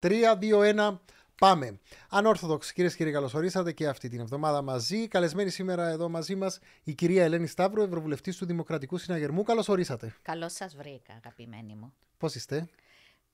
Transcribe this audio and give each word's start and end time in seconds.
3, 0.00 0.36
2, 0.40 0.62
1. 0.90 0.98
Πάμε. 1.38 1.78
Ανόρθοδοξοι, 2.08 2.72
κυρίες 2.72 2.92
και 2.92 2.98
κύριοι, 2.98 3.12
καλώ 3.14 3.30
ορίσατε 3.34 3.72
και 3.72 3.86
αυτή 3.88 4.08
την 4.08 4.20
εβδομάδα 4.20 4.62
μαζί. 4.62 5.08
Καλεσμένη 5.08 5.50
σήμερα 5.50 5.88
εδώ 5.88 6.08
μαζί 6.08 6.34
μας 6.36 6.58
η 6.84 6.94
κυρία 6.94 7.24
Ελένη 7.24 7.46
Σταύρου, 7.46 7.82
Ευρωβουλευτής 7.82 8.36
του 8.36 8.46
Δημοκρατικού 8.46 8.98
Συναγερμού. 8.98 9.42
Καλώ 9.42 9.64
ορίσατε. 9.68 10.14
Καλώς 10.22 10.52
σας 10.52 10.76
βρήκα, 10.76 11.12
αγαπημένοι 11.16 11.74
μου. 11.74 11.92
Πώς 12.18 12.34
είστε, 12.34 12.68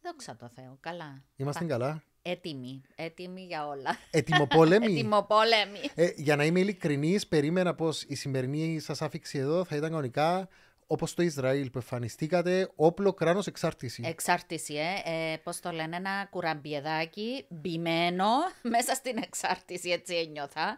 Δόξα 0.03 0.37
τω 0.37 0.49
Θεώ, 0.55 0.77
καλά. 0.81 1.23
Είμαστε 1.37 1.65
καλά; 1.65 2.03
Έτοιμοι, 2.23 2.83
έτοιμοι 2.95 3.43
για 3.45 3.67
όλα. 3.67 3.97
Ετοιμοπόλεμοι; 4.11 4.93
Ετοιμοπόλεμοι. 4.99 5.79
ε, 5.95 6.11
για 6.17 6.37
να 6.37 6.45
είμαι 6.45 6.61
ειλικρινής, 6.61 7.27
περίμενα 7.27 7.75
πως 7.75 8.03
η 8.03 8.15
σημερινή 8.15 8.79
σας 8.79 9.03
άφηξη 9.03 9.39
εδώ 9.39 9.65
θα 9.65 9.77
ήταν 9.77 9.91
κανονικά 9.91 10.49
όπως 10.87 11.15
το 11.15 11.23
Ισραήλ 11.23 11.71
που 11.71 11.79
εμφανιστήκατε, 11.79 12.73
όπλο 12.77 13.13
κράνος 13.13 13.47
εξάρτηση. 13.47 14.03
Εξάρτηση, 14.07 14.75
ε. 14.75 15.33
ε 15.33 15.37
Πώς 15.37 15.61
το 15.61 15.71
λένε, 15.71 15.97
ένα 15.97 16.27
κουραμπιεδάκι 16.31 17.47
μπημένο 17.49 18.29
μέσα 18.75 18.95
στην 18.95 19.17
εξάρτηση, 19.17 19.91
έτσι 19.91 20.15
ένιωθα. 20.15 20.77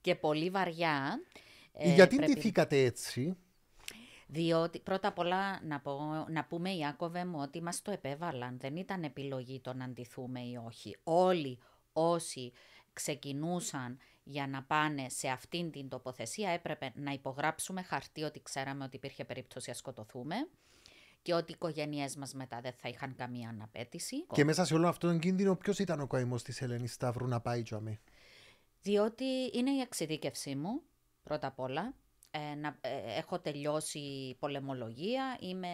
Και 0.00 0.14
πολύ 0.14 0.50
βαριά. 0.50 1.20
Ε, 1.72 1.94
Γιατί 1.94 2.16
πρέπει... 2.16 2.32
ντυθήκατε 2.32 2.84
έτσι; 2.84 3.36
Διότι 4.26 4.80
πρώτα 4.80 5.08
απ' 5.08 5.18
όλα 5.18 5.60
να, 5.64 5.80
πω, 5.80 6.26
να 6.28 6.44
πούμε 6.44 6.70
Ιάκωβε 6.70 7.24
μου 7.24 7.38
ότι 7.40 7.62
μας 7.62 7.82
το 7.82 7.90
επέβαλαν. 7.90 8.58
Δεν 8.60 8.76
ήταν 8.76 9.02
επιλογή 9.02 9.60
το 9.60 9.74
να 9.74 9.84
αντιθούμε 9.84 10.40
ή 10.40 10.60
όχι. 10.66 10.96
Όλοι 11.04 11.58
όσοι 11.92 12.52
ξεκινούσαν 12.92 13.98
για 14.24 14.46
να 14.46 14.62
πάνε 14.62 15.08
σε 15.08 15.28
αυτήν 15.28 15.70
την 15.70 15.88
τοποθεσία 15.88 16.50
έπρεπε 16.50 16.92
να 16.94 17.10
υπογράψουμε 17.12 17.82
χαρτί 17.82 18.22
ότι 18.22 18.42
ξέραμε 18.42 18.84
ότι 18.84 18.96
υπήρχε 18.96 19.24
περίπτωση 19.24 19.68
να 19.70 19.76
σκοτωθούμε 19.76 20.36
και 21.22 21.34
ότι 21.34 21.50
οι 21.50 21.54
οικογένειές 21.54 22.16
μας 22.16 22.34
μετά 22.34 22.60
δεν 22.60 22.72
θα 22.72 22.88
είχαν 22.88 23.14
καμία 23.14 23.48
αναπέτηση. 23.48 24.26
Και 24.26 24.44
μέσα 24.44 24.64
σε 24.64 24.74
όλο 24.74 24.88
αυτόν 24.88 25.10
τον 25.10 25.18
κίνδυνο, 25.18 25.56
ποιος 25.56 25.78
ήταν 25.78 26.00
ο 26.00 26.06
καημός 26.06 26.42
της 26.42 26.62
Ελένης 26.62 26.92
Σταύρου 26.92 27.26
να 27.26 27.40
πάει 27.40 27.62
τζαμί. 27.62 28.00
Διότι 28.82 29.24
είναι 29.52 29.70
η 29.70 29.80
εξειδίκευσή 29.80 30.54
μου, 30.54 30.82
πρώτα 31.22 31.46
απ' 31.46 31.60
όλα. 31.60 31.94
Ε, 32.30 32.54
να, 32.54 32.78
ε, 32.80 33.18
έχω 33.18 33.40
τελειώσει 33.40 34.36
πολεμολογία, 34.38 35.36
είμαι, 35.40 35.68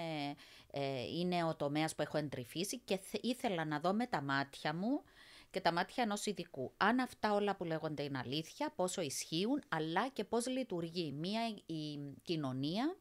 ε, 0.71 1.03
είναι 1.19 1.45
ο 1.45 1.57
τομέας 1.57 1.95
που 1.95 2.03
έχω 2.03 2.19
εντρυφήσει 2.19 2.79
και 2.79 3.01
ήθελα 3.21 3.65
να 3.65 3.81
δω 3.81 3.93
με 3.93 4.07
τα 4.07 4.23
μάτια 4.23 4.75
μου 4.75 5.03
και 5.51 5.61
τα 5.61 5.73
μάτια 5.73 6.03
ενός 6.03 6.27
ειδικού. 6.27 6.73
Αν 6.77 7.01
αυτά 7.01 7.35
όλα 7.35 7.57
που 7.57 7.65
λέγονται 7.65 8.03
είναι 8.03 8.19
αλήθεια, 8.19 8.73
πόσο 8.77 9.01
ισχύουν, 9.01 9.63
αλλά 9.69 10.09
και 10.09 10.25
πώς 10.25 10.47
λειτουργεί 10.47 11.13
μία 11.13 11.41
η 11.67 11.99
κοινωνία 12.23 12.97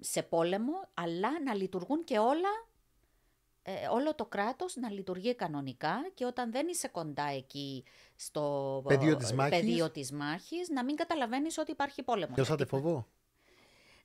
σε 0.00 0.22
πόλεμο, 0.22 0.72
αλλά 0.94 1.42
να 1.44 1.54
λειτουργούν 1.54 2.04
και 2.04 2.18
όλα 2.18 2.66
ε, 3.68 3.88
όλο 3.90 4.14
το 4.14 4.26
κράτος 4.26 4.76
να 4.76 4.90
λειτουργεί 4.90 5.34
κανονικά 5.34 6.10
και 6.14 6.24
όταν 6.24 6.52
δεν 6.52 6.66
είσαι 6.68 6.88
κοντά 6.88 7.24
εκεί 7.24 7.84
στο 8.16 8.82
πεδίο 8.86 9.16
της 9.16 9.32
μάχης, 9.32 9.58
πεδίο 9.58 9.90
της 9.90 10.12
μάχης 10.12 10.68
να 10.68 10.84
μην 10.84 10.96
καταλαβαίνεις 10.96 11.58
ότι 11.58 11.70
υπάρχει 11.70 12.02
πόλεμος. 12.02 12.36
Νιώσατε 12.36 12.64
φοβό. 12.64 13.06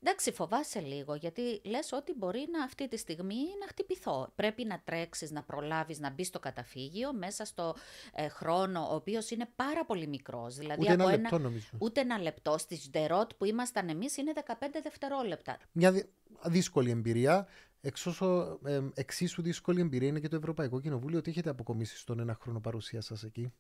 Εντάξει, 0.04 0.32
φοβάσαι 0.32 0.80
λίγο, 0.80 1.16
γιατί 1.16 1.62
λες 1.64 1.92
ότι 1.92 2.14
μπορεί 2.18 2.48
να 2.52 2.64
αυτή 2.64 2.88
τη 2.88 2.98
στιγμή 2.98 3.36
να 3.60 3.68
χτυπηθώ. 3.68 4.32
Πρέπει 4.36 4.66
να 4.66 4.82
τρέξεις, 4.84 5.32
να 5.32 5.44
προλάβεις, 5.44 6.00
να 6.00 6.10
μπεις 6.10 6.28
στο 6.28 6.40
καταφύγιο 6.40 7.14
μέσα 7.14 7.46
στο 7.46 7.76
ε, 8.14 8.28
χρόνο, 8.28 8.88
ο 8.92 8.96
οποίος 8.96 9.30
είναι 9.32 9.50
πάρα 9.56 9.86
πολύ 9.86 10.08
μικρός. 10.08 10.56
Δηλαδή, 10.56 10.82
ούτε 10.82 10.94
από 10.94 11.08
ένα 11.08 11.18
λεπτό 11.18 11.40
νομίζω. 11.40 11.70
Ούτε 11.78 12.02
ένα 12.02 12.20
λεπτό. 12.20 12.58
Στη 12.58 12.76
Σντερότ 12.76 13.32
που 13.38 13.46
ήμασταν 13.46 13.90
εμείς 13.90 14.18
είναι 14.18 14.34
15 14.36 14.54
δευτερόλεπτα. 14.84 15.58
Μια 15.72 16.06
δύσκολη 16.46 16.90
εμπειρία. 16.90 17.48
Εξώσο, 17.82 18.60
ε, 18.66 18.82
εξίσου 18.94 19.42
δύσκολη 19.42 19.82
εμπειρία 19.82 20.08
είναι 20.08 20.20
και 20.20 20.28
το 20.28 20.36
Ευρωπαϊκό 20.36 20.82
Κοινοβούλιο. 20.82 21.22
Τι 21.22 21.30
έχετε 21.30 21.50
αποκομίσει 21.50 21.98
στον 21.98 22.20
ένα 22.20 22.38
χρόνο 22.42 22.60
παρουσία 22.60 23.02
σας 23.02 23.24
εκεί. 23.24 23.54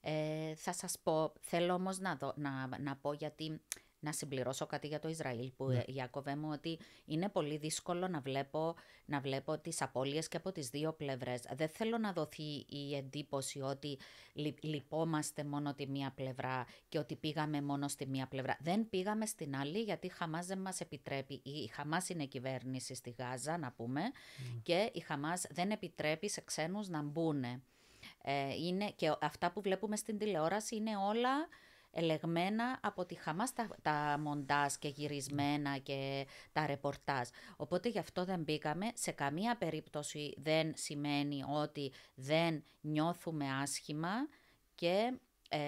Ε, 0.00 0.54
θα 0.54 0.72
σας 0.72 0.98
πω, 1.02 1.32
θέλω 1.40 1.74
όμως 1.74 1.98
να, 1.98 2.18
να, 2.34 2.78
να 2.78 2.96
πω 2.96 3.12
γιατί 3.12 3.60
να 4.02 4.12
συμπληρώσω 4.12 4.66
κάτι 4.66 4.86
για 4.86 4.98
το 4.98 5.08
Ισραήλ 5.08 5.52
που 5.56 5.68
ναι. 5.68 5.82
Ιάκωβε 5.86 6.36
μου 6.36 6.48
ότι 6.52 6.78
είναι 7.04 7.28
πολύ 7.28 7.56
δύσκολο 7.56 8.08
να 8.08 8.20
βλέπω, 8.20 8.74
να 9.04 9.20
βλέπω 9.20 9.58
τις 9.58 9.82
απώλειες 9.82 10.28
και 10.28 10.36
από 10.36 10.52
τις 10.52 10.68
δύο 10.68 10.92
πλευρές. 10.92 11.40
Δεν 11.54 11.68
θέλω 11.68 11.98
να 11.98 12.12
δοθεί 12.12 12.66
η 12.68 12.96
εντύπωση 12.96 13.60
ότι 13.60 13.98
λυπόμαστε 14.60 15.44
μόνο 15.44 15.74
τη 15.74 15.88
μία 15.88 16.12
πλευρά 16.14 16.66
και 16.88 16.98
ότι 16.98 17.16
πήγαμε 17.16 17.62
μόνο 17.62 17.88
στη 17.88 18.06
μία 18.06 18.26
πλευρά. 18.26 18.56
Δεν 18.60 18.88
πήγαμε 18.88 19.26
στην 19.26 19.56
άλλη 19.56 19.78
γιατί 19.82 20.06
η 20.06 20.10
Χαμάς 20.10 20.46
δεν 20.46 20.58
μας 20.58 20.80
επιτρέπει. 20.80 21.40
Η 21.44 21.66
Χαμάς 21.66 22.08
είναι 22.08 22.24
κυβέρνηση 22.24 22.94
στη 22.94 23.14
Γάζα 23.18 23.58
να 23.58 23.72
πούμε 23.72 24.00
ναι. 24.00 24.10
και 24.62 24.90
η 24.92 25.00
Χαμάς 25.00 25.46
δεν 25.50 25.70
επιτρέπει 25.70 26.30
σε 26.30 26.40
ξένους 26.40 26.88
να 26.88 27.02
μπουν. 27.02 27.44
Ε, 28.22 28.54
είναι, 28.66 28.90
και 28.96 29.16
αυτά 29.20 29.52
που 29.52 29.60
βλέπουμε 29.60 29.96
στην 29.96 30.18
τηλεόραση 30.18 30.76
είναι 30.76 30.96
όλα 30.96 31.48
ελεγμένα 31.92 32.78
από 32.82 33.06
τη 33.06 33.14
Χαμάς 33.14 33.52
τα, 33.52 33.68
τα 33.82 34.16
μοντάζ 34.20 34.74
και 34.74 34.88
γυρισμένα 34.88 35.78
και 35.78 36.26
τα 36.52 36.66
ρεπορτάζ. 36.66 37.28
Οπότε 37.56 37.88
γι' 37.88 37.98
αυτό 37.98 38.24
δεν 38.24 38.40
μπήκαμε. 38.40 38.90
Σε 38.94 39.10
καμία 39.10 39.56
περίπτωση 39.56 40.34
δεν 40.36 40.72
σημαίνει 40.76 41.44
ότι 41.48 41.92
δεν 42.14 42.64
νιώθουμε 42.80 43.46
άσχημα 43.62 44.28
και 44.74 45.12
ε, 45.48 45.58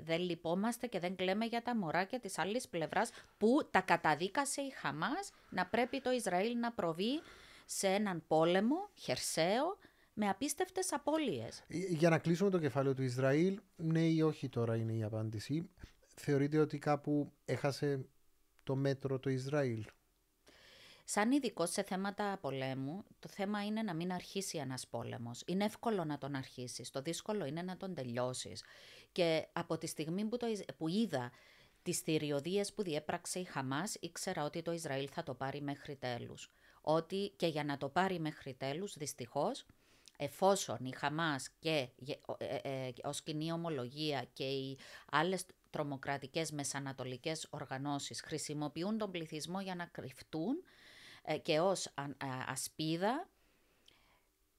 δεν 0.00 0.20
λυπόμαστε 0.20 0.86
και 0.86 0.98
δεν 0.98 1.16
κλαίμε 1.16 1.44
για 1.44 1.62
τα 1.62 1.76
μωράκια 1.76 2.20
της 2.20 2.38
άλλης 2.38 2.68
πλευράς 2.68 3.10
που 3.38 3.68
τα 3.70 3.80
καταδίκασε 3.80 4.60
η 4.60 4.70
Χαμάς 4.70 5.30
να 5.50 5.66
πρέπει 5.66 6.00
το 6.00 6.10
Ισραήλ 6.10 6.58
να 6.58 6.72
προβεί 6.72 7.20
σε 7.66 7.88
έναν 7.88 8.24
πόλεμο 8.26 8.88
χερσαίο 8.94 9.78
με 10.14 10.28
απίστευτες 10.28 10.92
απώλειες. 10.92 11.64
Ε, 11.68 11.78
για 11.78 12.10
να 12.10 12.18
κλείσουμε 12.18 12.50
το 12.50 12.58
κεφάλαιο 12.58 12.94
του 12.94 13.02
Ισραήλ, 13.02 13.60
ναι 13.76 14.00
ή 14.00 14.22
όχι 14.22 14.48
τώρα 14.48 14.76
είναι 14.76 14.92
η 14.92 15.02
απάντηση. 15.02 15.70
Θεωρείτε 16.14 16.58
ότι 16.58 16.78
κάπου 16.78 17.32
έχασε 17.44 18.06
το 18.62 18.76
μέτρο 18.76 19.18
το 19.18 19.30
Ισραήλ; 19.30 19.84
Σαν 21.04 21.32
ειδικό 21.32 21.66
σε 21.66 21.82
θέματα 21.82 22.38
πολέμου, 22.40 23.04
το 23.18 23.28
θέμα 23.28 23.64
είναι 23.64 23.82
να 23.82 23.94
μην 23.94 24.12
αρχίσει 24.12 24.58
ένας 24.58 24.86
πόλεμος. 24.86 25.42
Είναι 25.46 25.64
εύκολο 25.64 26.04
να 26.04 26.18
τον 26.18 26.34
αρχίσεις. 26.34 26.90
Το 26.90 27.02
δύσκολο 27.02 27.44
είναι 27.44 27.62
να 27.62 27.76
τον 27.76 27.94
τελειώσεις. 27.94 28.64
Και 29.12 29.46
από 29.52 29.78
τη 29.78 29.86
στιγμή 29.86 30.24
που, 30.24 30.36
το, 30.36 30.46
που 30.76 30.88
είδα 30.88 31.30
τις 31.82 31.98
θηριωδίες 31.98 32.72
που 32.72 32.82
διέπραξε 32.82 33.38
η 33.38 33.44
Χαμάς, 33.44 33.96
ήξερα 34.00 34.44
ότι 34.44 34.62
το 34.62 34.72
Ισραήλ 34.72 35.08
θα 35.12 35.22
το 35.22 35.34
πάρει 35.34 35.60
μέχρι 35.60 35.96
τέλους. 35.96 36.50
Ότι 36.80 37.32
και 37.36 37.46
για 37.46 37.64
να 37.64 37.76
το 37.76 37.88
πάρει 37.88 38.18
μέχρι 38.20 38.54
τέλους, 38.54 38.96
δυστυχώς, 38.96 39.66
εφόσον 40.16 40.76
η 40.84 40.92
Χαμάς 40.96 41.48
και 41.58 41.88
ε, 42.38 42.56
ε, 42.62 42.92
ως 43.02 43.22
κοινή 43.22 43.52
ομολογία 43.52 44.24
και 44.32 44.44
οι 44.44 44.78
άλλες 45.10 45.46
τρομοκρατικές 45.70 46.50
μεσανατολικές 46.50 47.46
οργανώσεις 47.50 48.20
χρησιμοποιούν 48.20 48.98
τον 48.98 49.10
πληθυσμό 49.10 49.60
για 49.60 49.74
να 49.74 49.84
κρυφτούν 49.84 50.64
ε, 51.22 51.38
και 51.38 51.60
ως 51.60 51.92
ασπίδα 52.46 53.28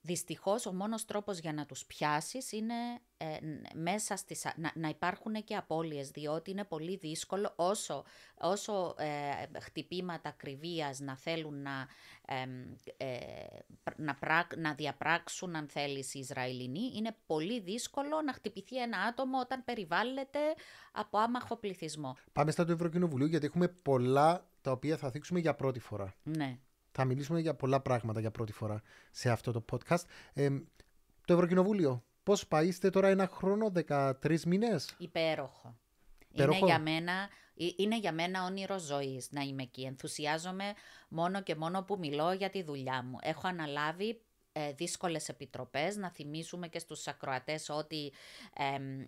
Δυστυχώς 0.05 0.65
ο 0.65 0.73
μόνος 0.73 1.05
τρόπος 1.05 1.39
για 1.39 1.53
να 1.53 1.65
τους 1.65 1.85
πιάσεις 1.85 2.51
είναι 2.51 2.73
ε, 3.17 3.25
μέσα 3.73 4.15
στις, 4.15 4.47
να, 4.55 4.71
να 4.75 4.89
υπάρχουν 4.89 5.43
και 5.43 5.55
απώλειες, 5.55 6.09
διότι 6.09 6.51
είναι 6.51 6.63
πολύ 6.63 6.97
δύσκολο 6.97 7.53
όσο, 7.55 8.03
όσο 8.37 8.95
ε, 8.97 9.59
χτυπήματα 9.59 10.31
κρυβίας 10.31 10.99
να 10.99 11.17
θέλουν 11.17 11.61
να, 11.61 11.87
ε, 12.25 13.07
να, 13.95 14.17
να 14.57 14.73
διαπράξουν, 14.73 15.55
αν 15.55 15.67
θέλεις, 15.67 16.13
οι 16.13 16.19
Ισραηλινοί, 16.19 16.91
είναι 16.95 17.15
πολύ 17.25 17.59
δύσκολο 17.59 18.21
να 18.21 18.33
χτυπηθεί 18.33 18.81
ένα 18.81 18.97
άτομο 18.97 19.39
όταν 19.39 19.63
περιβάλλεται 19.63 20.39
από 20.91 21.17
άμαχο 21.17 21.55
πληθυσμό. 21.55 22.17
Πάμε 22.33 22.51
στα 22.51 22.65
του 22.65 22.71
Ευρωκοινοβουλίου, 22.71 23.27
γιατί 23.27 23.45
έχουμε 23.45 23.67
πολλά 23.67 24.45
τα 24.61 24.71
οποία 24.71 24.97
θα 24.97 25.11
θίξουμε 25.11 25.39
για 25.39 25.55
πρώτη 25.55 25.79
φορά. 25.79 26.13
Ναι. 26.23 26.57
Θα 26.97 27.05
μιλήσουμε 27.05 27.39
για 27.39 27.55
πολλά 27.55 27.81
πράγματα 27.81 28.19
για 28.19 28.31
πρώτη 28.31 28.51
φορά 28.51 28.81
σε 29.11 29.29
αυτό 29.29 29.51
το 29.51 29.65
podcast. 29.71 30.03
Ε, 30.33 30.49
το 31.25 31.33
Ευρωκοινοβούλιο, 31.33 32.03
πώς 32.23 32.47
πάει, 32.47 32.67
είστε 32.67 32.89
τώρα 32.89 33.07
ένα 33.07 33.27
χρόνο, 33.27 33.71
13 33.87 34.39
μήνες; 34.45 34.95
Υπέροχο. 34.97 35.77
Είναι 36.31 36.57
για, 36.57 36.79
μένα, 36.79 37.11
ε, 37.55 37.65
είναι 37.75 37.99
για 37.99 38.11
μένα 38.11 38.43
όνειρο 38.43 38.79
ζωής 38.79 39.27
να 39.31 39.41
είμαι 39.41 39.63
εκεί. 39.63 39.81
Ενθουσιάζομαι 39.81 40.73
μόνο 41.09 41.41
και 41.41 41.55
μόνο 41.55 41.83
που 41.83 41.97
μιλώ 41.99 42.31
για 42.31 42.49
τη 42.49 42.63
δουλειά 42.63 43.03
μου. 43.03 43.17
Έχω 43.21 43.47
αναλάβει 43.47 44.09
ε, 44.09 44.15
δύσκολες 44.75 45.29
επιτροπές. 45.29 45.95
Να 45.95 46.09
θυμίσουμε 46.11 46.67
και 46.67 46.79
στους 46.79 47.07
ακροατές 47.07 47.69
ότι 47.69 48.11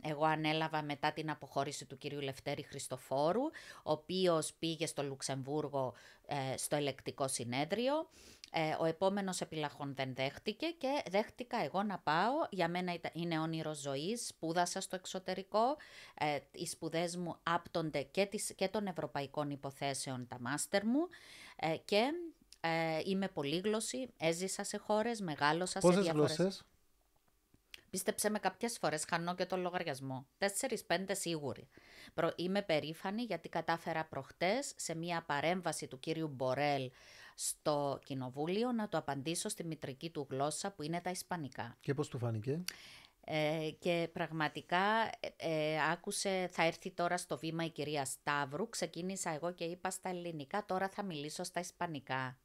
εγώ 0.02 0.26
ανέλαβα 0.26 0.82
μετά 0.84 1.12
την 1.12 1.30
αποχώρηση 1.30 1.86
του 1.86 1.98
κυρίου 1.98 2.20
Λευτέρη 2.20 2.64
Χριστοφόρου, 2.64 3.44
ο 3.84 3.92
οποίος 3.92 4.54
πήγε 4.54 4.86
στο 4.86 5.04
Λουξεμβούργο 5.04 5.94
ε, 6.28 6.58
στο 6.58 6.76
ελεκτικό 6.76 7.28
συνέδριο. 7.28 8.10
Ε, 8.52 8.76
ο 8.80 8.86
επόμενος 8.86 9.42
επιλαχών 9.42 9.94
δεν 9.96 10.14
δέχτηκε 10.16 10.68
και 10.68 11.04
δέχτηκα 11.10 11.64
εγώ 11.64 11.84
να 11.84 11.98
πάω. 12.00 12.34
Για 12.50 12.70
μένα 12.70 12.98
είναι 13.14 13.40
όνειρο 13.40 13.74
ζωής, 13.74 14.28
σπούδασα 14.28 14.82
στο 14.82 14.96
εξωτερικό. 14.96 15.78
Ε, 16.18 16.40
οι 16.52 16.66
σπουδές 16.66 17.16
μου 17.16 17.36
άπτονται 17.44 18.02
και, 18.02 18.26
τις, 18.26 18.54
και 18.56 18.68
των 18.68 18.88
ευρωπαϊκών 18.88 19.50
υποθέσεων, 19.50 20.28
τα 20.28 20.38
μάστερ 20.40 20.86
μου. 20.86 21.08
Ε, 21.56 21.78
και 21.86 22.12
Ε, 22.60 23.00
είμαι 23.06 23.28
πολύγλωση, 23.28 24.10
έζησα 24.18 24.64
σε 24.64 24.78
χώρες, 24.78 25.22
μεγάλωσα 25.22 25.80
Πόσες 25.80 25.98
σε 25.98 26.04
διάφορες... 26.04 26.36
γλώσσες; 26.36 26.64
Πίστεψε 27.90 28.30
με 28.30 28.40
κάποιες 28.40 28.78
φορές 28.78 29.06
χάνω 29.10 29.36
και 29.36 29.46
το 29.46 29.58
λογαριασμό. 29.58 30.28
Τέσσερις-πέντε 30.38 31.14
σίγουροι. 31.14 31.68
Προ- 32.14 32.34
Είμαι 32.36 32.62
περήφανη 32.62 33.22
γιατί 33.24 33.50
κατάφερα 33.50 34.06
προχτές 34.06 34.74
σε 34.76 34.96
μια 34.96 35.24
παρέμβαση 35.28 35.88
του 35.88 36.00
κύριου 36.00 36.28
Μπορέλ 36.28 36.92
στο 37.36 38.00
κοινοβούλιο 38.04 38.72
να 38.72 38.90
το 38.90 38.98
απαντήσω 38.98 39.50
στη 39.50 39.64
μητρική 39.64 40.10
του 40.10 40.28
γλώσσα 40.30 40.72
που 40.72 40.82
είναι 40.84 41.02
τα 41.02 41.10
ισπανικά. 41.10 41.78
Και 41.80 41.94
πώς 41.94 42.08
του 42.08 42.18
φάνηκε; 42.18 42.64
Ε, 43.30 43.70
και 43.80 44.10
πραγματικά 44.14 44.80
ε, 45.20 45.28
ε, 45.38 45.92
άκουσε, 45.92 46.50
θα 46.52 46.64
έρθει 46.64 46.92
τώρα 46.92 47.18
στο 47.18 47.38
βήμα 47.38 47.66
η 47.66 47.70
κυρία 47.70 48.06
Σταύρου, 48.06 48.70
ξεκίνησα 48.70 49.30
εγώ 49.30 49.52
και 49.52 49.64
είπα 49.64 49.90
στα 49.90 50.10
ελληνικά, 50.10 50.66
τώρα 50.66 50.90
θα 50.90 51.04
μιλήσω 51.04 51.44
στα 51.44 51.60
ισπανικά. 51.60 52.38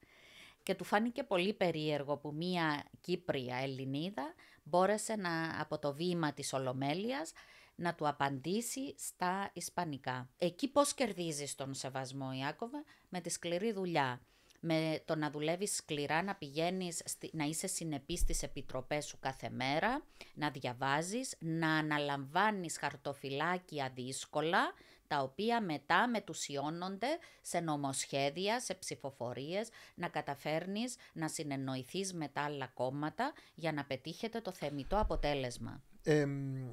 Και 0.62 0.74
του 0.74 0.84
φάνηκε 0.84 1.22
πολύ 1.22 1.52
περίεργο 1.52 2.16
που 2.16 2.32
μία 2.34 2.84
Κύπρια 3.00 3.56
Ελληνίδα 3.56 4.34
μπόρεσε 4.62 5.16
να, 5.16 5.60
από 5.60 5.78
το 5.78 5.94
βήμα 5.94 6.32
της 6.32 6.52
Ολομέλειας 6.52 7.32
να 7.74 7.94
του 7.94 8.08
απαντήσει 8.08 8.94
στα 8.98 9.50
ισπανικά. 9.52 10.28
Εκεί 10.38 10.68
πώς 10.68 10.94
κερδίζεις 10.94 11.54
τον 11.54 11.74
σεβασμό, 11.74 12.32
Ιάκωβε, 12.32 12.84
με 13.08 13.20
τη 13.20 13.30
σκληρή 13.30 13.72
δουλειά. 13.72 14.20
Με 14.64 15.02
το 15.04 15.16
να 15.16 15.30
δουλεύεις 15.30 15.74
σκληρά, 15.74 16.22
να 16.22 16.34
πηγαίνεις, 16.34 17.02
στη- 17.04 17.30
να 17.32 17.44
είσαι 17.44 17.66
συνεπής 17.66 18.20
στις 18.20 18.42
επιτροπές 18.42 19.06
σου 19.06 19.18
κάθε 19.20 19.50
μέρα, 19.50 20.04
να 20.34 20.50
διαβάζεις, 20.50 21.34
να 21.38 21.72
αναλαμβάνεις 21.76 22.78
χαρτοφυλάκια 22.78 23.90
δύσκολα, 23.94 24.72
τα 25.12 25.22
οποία 25.22 25.60
μετά 25.60 26.08
μετουσιώνονται 26.08 27.18
σε 27.40 27.60
νομοσχέδια, 27.60 28.60
σε 28.60 28.74
ψηφοφορίες, 28.74 29.68
να 29.94 30.08
καταφέρνεις 30.08 30.96
να 31.12 31.28
συνεννοηθείς 31.28 32.12
με 32.14 32.28
τα 32.28 32.42
άλλα 32.42 32.66
κόμματα 32.66 33.32
για 33.54 33.72
να 33.72 33.84
πετύχετε 33.84 34.40
το 34.40 34.52
θεμητό 34.52 34.98
αποτέλεσμα. 34.98 35.82
Ε, 36.02 36.26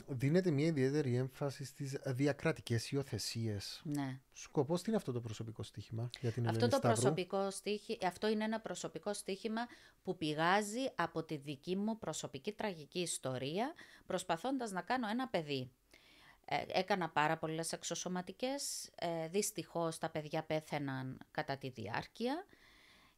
δίνεται 0.07 0.51
μια 0.51 0.65
ιδιαίτερη 0.65 1.15
έμφαση 1.15 1.65
στις 1.65 1.97
διακρατικές 2.05 2.91
υιοθεσίες. 2.91 3.81
Ναι. 3.83 4.19
Σκοπός 4.33 4.81
τι 4.81 4.89
είναι 4.89 4.97
αυτό 4.97 5.11
το 5.11 5.21
προσωπικό 5.21 5.63
στοίχημα 5.63 6.09
για 6.19 6.31
την 6.31 6.47
Αυτό 6.47 6.57
Ελένη 6.57 6.71
το 6.71 6.77
Σταύρου; 6.77 7.01
προσωπικό 7.01 7.51
στίχη, 7.51 7.97
αυτό 8.03 8.27
είναι 8.27 8.43
ένα 8.43 8.59
προσωπικό 8.59 9.13
στίχημα 9.13 9.67
που 10.03 10.17
πηγάζει 10.17 10.91
από 10.95 11.23
τη 11.23 11.37
δική 11.37 11.75
μου 11.75 11.97
προσωπική 11.97 12.51
τραγική 12.51 12.99
ιστορία, 12.99 13.73
προσπαθώντας 14.05 14.71
να 14.71 14.81
κάνω 14.81 15.07
ένα 15.07 15.27
παιδί. 15.27 15.71
Ε, 16.51 16.63
έκανα 16.67 17.09
πάρα 17.09 17.37
πολλές 17.37 17.71
εξωσωματικές, 17.71 18.89
ε, 18.95 19.27
δυστυχώς 19.27 19.97
τα 19.97 20.09
παιδιά 20.09 20.43
πέθαιναν 20.43 21.17
κατά 21.31 21.57
τη 21.57 21.69
διάρκεια 21.69 22.45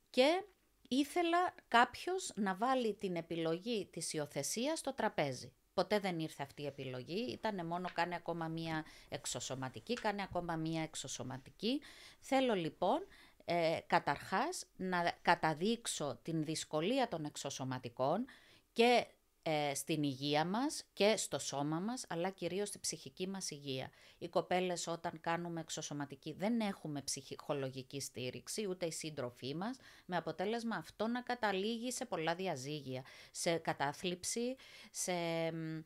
και 0.10 0.44
ήθελα 0.88 1.56
κάποιος 1.68 2.32
να 2.36 2.56
βάλει 2.56 2.94
την 2.94 3.16
επιλογή 3.16 3.90
της 3.92 4.14
υιοθεσίας 4.14 4.80
στο 4.80 4.94
τραπέζι. 4.94 5.54
Ποτέ 5.74 6.00
δεν 6.00 6.20
ήρθε 6.20 6.44
αυτή 6.44 6.62
η 6.62 6.66
επιλογή, 6.66 7.32
ήταν 7.32 7.66
μόνο 7.66 7.90
κάνε 7.94 8.16
ακόμα 8.16 8.48
μία 8.48 8.86
εξωσωματική, 9.10 9.94
κάνε 9.94 10.22
ακόμα 10.22 10.56
μία 10.56 10.82
εξωσωματική. 10.82 11.82
Θέλω 12.20 12.54
λοιπόν 12.54 13.08
ε, 13.46 13.80
καταρχάς 13.88 14.66
να 14.76 15.18
καταδείξω 15.22 16.20
την 16.24 16.44
δυσκολία 16.44 17.08
των 17.08 17.26
εξωσωματικών 17.26 18.26
και 18.74 19.08
ε, 19.44 19.74
στην 19.76 20.04
υγεία 20.04 20.46
μας 20.46 20.84
και 20.94 21.18
στο 21.18 21.40
σώμα 21.40 21.80
μας, 21.80 22.06
αλλά 22.10 22.30
κυρίως 22.30 22.68
στη 22.68 22.80
ψυχική 22.80 23.28
μας 23.28 23.50
υγεία. 23.52 23.92
Οι 24.18 24.30
κοπέλες 24.30 24.88
όταν 24.88 25.20
κάνουμε 25.22 25.60
εξωσωματική 25.60 26.34
δεν 26.34 26.60
έχουμε 26.60 27.02
ψυχολογική 27.02 28.02
στήριξη, 28.02 28.68
ούτε 28.70 28.86
οι 28.86 28.92
σύντροφοί 28.92 29.56
μας, 29.56 29.78
με 30.06 30.18
αποτέλεσμα 30.18 30.76
αυτό 30.76 31.08
να 31.08 31.22
καταλήγει 31.22 31.92
σε 31.92 32.06
πολλά 32.06 32.36
διαζύγια, 32.36 33.04
σε 33.32 33.58
κατάθλιψη, 33.58 34.56
σε 34.92 35.12
μ, 35.52 35.78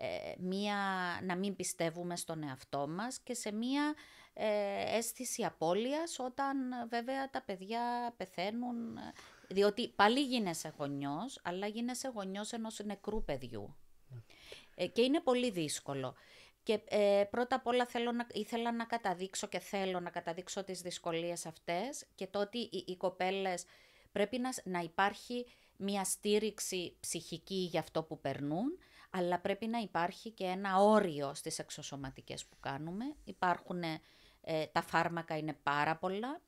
ε, 0.00 0.34
μία, 0.38 0.76
να 1.22 1.36
μην 1.36 1.56
πιστεύουμε 1.56 2.16
στον 2.16 2.42
εαυτό 2.42 2.88
μας 2.88 3.18
και 3.18 3.34
σε 3.34 3.52
μία 3.52 3.94
ε, 4.40 4.96
αίσθηση 4.96 5.44
απώλειας 5.44 6.18
όταν 6.18 6.72
ε, 6.72 6.86
βέβαια 6.88 7.30
τα 7.30 7.42
παιδιά 7.42 8.14
πεθαίνουν 8.16 8.96
ε, 8.96 9.12
διότι 9.48 9.88
πάλι 9.88 10.20
γίνεσαι 10.20 10.74
γονιός, 10.78 11.40
αλλά 11.42 11.66
γίνεσαι 11.66 12.08
γονιός 12.14 12.52
ενός 12.52 12.80
νεκρού 12.84 13.24
παιδιού. 13.24 13.76
Ε, 14.74 14.86
και 14.86 15.02
είναι 15.02 15.20
πολύ 15.20 15.50
δύσκολο. 15.50 16.14
Και 16.62 16.80
ε, 16.88 17.24
πρώτα 17.30 17.56
απ' 17.56 17.66
όλα 17.66 17.86
θέλω 17.86 18.12
να, 18.12 18.26
ήθελα 18.32 18.72
να 18.72 18.84
καταδείξω 18.84 19.46
και 19.46 19.58
θέλω 19.58 20.00
να 20.00 20.10
καταδείξω 20.10 20.64
τις 20.64 20.80
δυσκολίες 20.80 21.46
αυτές 21.46 22.06
και 22.14 22.26
το 22.26 22.40
ότι 22.40 22.58
οι, 22.58 22.84
οι 22.86 22.96
κοπέλες 22.96 23.64
πρέπει 24.12 24.38
να, 24.38 24.50
να 24.64 24.78
υπάρχει 24.78 25.46
μια 25.76 26.04
στήριξη 26.04 26.96
ψυχική 27.00 27.54
για 27.54 27.80
αυτό 27.80 28.02
που 28.02 28.20
περνούν, 28.20 28.78
αλλά 29.10 29.40
πρέπει 29.40 29.66
να 29.66 29.78
υπάρχει 29.78 30.30
και 30.30 30.44
ένα 30.44 30.76
όριο 30.76 31.34
στις 31.34 31.58
εξωσωματικές 31.58 32.46
που 32.46 32.56
κάνουμε. 32.60 33.04
Υπάρχουν, 33.24 33.82
ε, 33.82 34.66
τα 34.72 34.82
φάρμακα 34.82 35.36
είναι 35.36 35.58
πάρα 35.62 35.96
πολλά, 35.96 36.40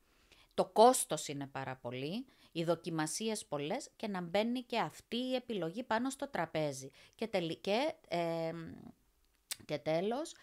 το 0.54 0.64
κόστος 0.64 1.28
είναι 1.28 1.46
πάρα 1.46 1.76
πολύ, 1.76 2.26
οι 2.52 2.64
δοκιμασίες 2.64 3.46
πολλές 3.46 3.90
και 3.96 4.08
να 4.08 4.20
μπαίνει 4.20 4.62
και 4.62 4.78
αυτή 4.78 5.16
η 5.16 5.34
επιλογή 5.34 5.82
πάνω 5.82 6.10
στο 6.10 6.28
τραπέζι. 6.28 6.90
Και, 7.14 7.26
τελει- 7.26 7.60
και, 7.60 7.94
ε, 8.08 8.52
και 9.64 9.78
τέλος, 9.78 10.34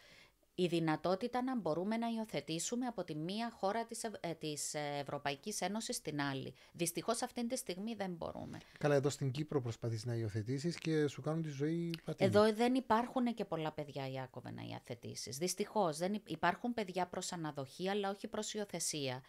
η 0.59 0.67
δυνατότητα 0.67 1.41
να 1.43 1.55
μπορούμε 1.57 1.97
να 1.97 2.07
υιοθετήσουμε 2.07 2.85
από 2.85 3.03
τη 3.03 3.15
μία 3.15 3.51
χώρα 3.59 3.85
της, 3.85 4.03
Ευ- 4.03 4.25
ε, 4.25 4.33
της 4.33 4.73
Ευρωπαϊκής 4.73 5.61
Ένωσης 5.61 5.95
στην 5.95 6.21
άλλη. 6.21 6.53
Δυστυχώς 6.71 7.21
αυτή 7.21 7.47
τη 7.47 7.57
στιγμή 7.57 7.93
δεν 7.93 8.11
μπορούμε. 8.11 8.57
Καλά, 8.79 8.95
εδώ 8.95 9.09
στην 9.09 9.31
Κύπρο 9.31 9.61
προσπαθείς 9.61 10.05
να 10.05 10.13
υιοθετήσεις 10.13 10.77
και 10.77 11.07
σου 11.07 11.21
κάνουν 11.21 11.41
τη 11.41 11.49
ζωή 11.49 11.99
πατίνη. 12.03 12.29
Εδώ 12.29 12.53
δεν 12.53 12.75
υπάρχουν 12.75 13.33
και 13.33 13.45
πολλά 13.45 13.71
παιδιά, 13.71 14.07
Ιάκωβε, 14.09 14.51
να 14.51 14.61
υιοθετήσεις. 14.61 15.37
Δυστυχώς 15.37 15.97
δεν 15.97 16.13
υ- 16.13 16.29
υπάρχουν 16.31 16.73
παιδιά 16.73 17.05
προς 17.07 17.31
αναδοχή, 17.31 17.89
αλλά 17.89 18.09
όχι 18.09 18.27
προς 18.27 18.53
υιοθεσία. 18.53 19.21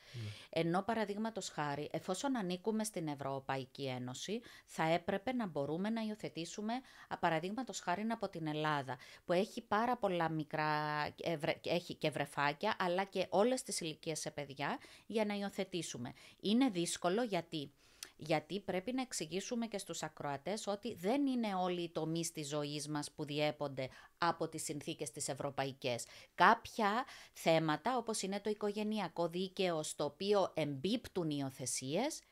Ενώ, 0.51 0.83
παραδείγματος 0.83 1.49
χάρη, 1.49 1.89
εφόσον 1.93 2.37
ανήκουμε 2.37 2.85
στην 2.85 3.09
Ευρωπαϊκή 3.09 3.87
Ένωση, 3.87 4.41
θα 4.67 4.83
έπρεπε 4.85 5.33
να 5.33 5.47
μπορούμε 5.47 5.91
να 5.91 6.01
υιοθετήσουμε, 6.01 6.73
παραδείγματος 7.21 7.81
χάρη 7.81 8.07
από 8.11 8.29
την 8.29 8.47
Ελλάδα, 8.47 8.97
που 9.25 9.33
έχει 9.33 9.61
πάρα 9.63 9.97
πολλά 9.97 10.29
μικρά, 10.29 10.67
ευρε- 11.07 11.17
έχει 11.63 11.95
και 11.95 12.11
βρεφάκια, 12.11 12.77
αλλά 12.79 13.05
και 13.05 13.27
όλες 13.29 13.63
τις 13.63 13.81
ηλικίες 13.81 14.21
σε 14.21 14.31
παιδιά, 14.31 14.79
για 15.07 15.25
να 15.25 15.35
υιοθετήσουμε. 15.35 16.13
Είναι 16.41 16.69
δύσκολο 16.69 17.23
γιατί 17.23 17.73
γιατί 18.21 18.61
πρέπει 18.61 18.93
να 18.93 19.03
εξηγήσουμε 19.03 19.67
και 19.67 19.79
στους 19.79 20.03
ακροατές 20.03 20.67
ότι 20.67 20.95
δεν 20.95 21.27
είναι 21.27 21.55
όλοι 21.55 21.83
οι 21.83 21.91
τομείς 21.91 22.33
της 22.33 22.49
ζωής 22.49 22.89
μας 22.89 23.11
που 23.11 23.25
διέπονται 23.25 23.89
από 24.19 24.49
τις 24.49 24.63
συνθήκες 24.63 25.11
τις 25.11 25.29
ευρωπαϊκές. 25.29 26.05
Κάποια 26.35 27.05
θέματα, 27.33 27.97
όπως 27.97 28.23
είναι 28.23 28.41
το 28.41 28.51
οικογενειακό 28.51 29.29
δίκαιο, 29.29 29.83
στο 29.83 30.05
οποίο 30.05 30.53
εμπίπτουν 30.55 31.31
οι 31.31 31.37
υιοθεσίες, 31.41 32.23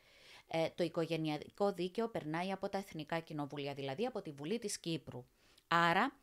ε, 0.46 0.68
το 0.74 0.84
οικογενειακό 0.84 1.72
δίκαιο 1.72 2.08
περνάει 2.08 2.52
από 2.52 2.68
τα 2.68 2.78
Εθνικά 2.78 3.18
Κοινοβούλια, 3.18 3.74
δηλαδή 3.74 4.06
από 4.06 4.22
τη 4.22 4.30
Βουλή 4.30 4.58
της 4.58 4.78
Κύπρου. 4.78 5.24
Άρα, 5.68 6.18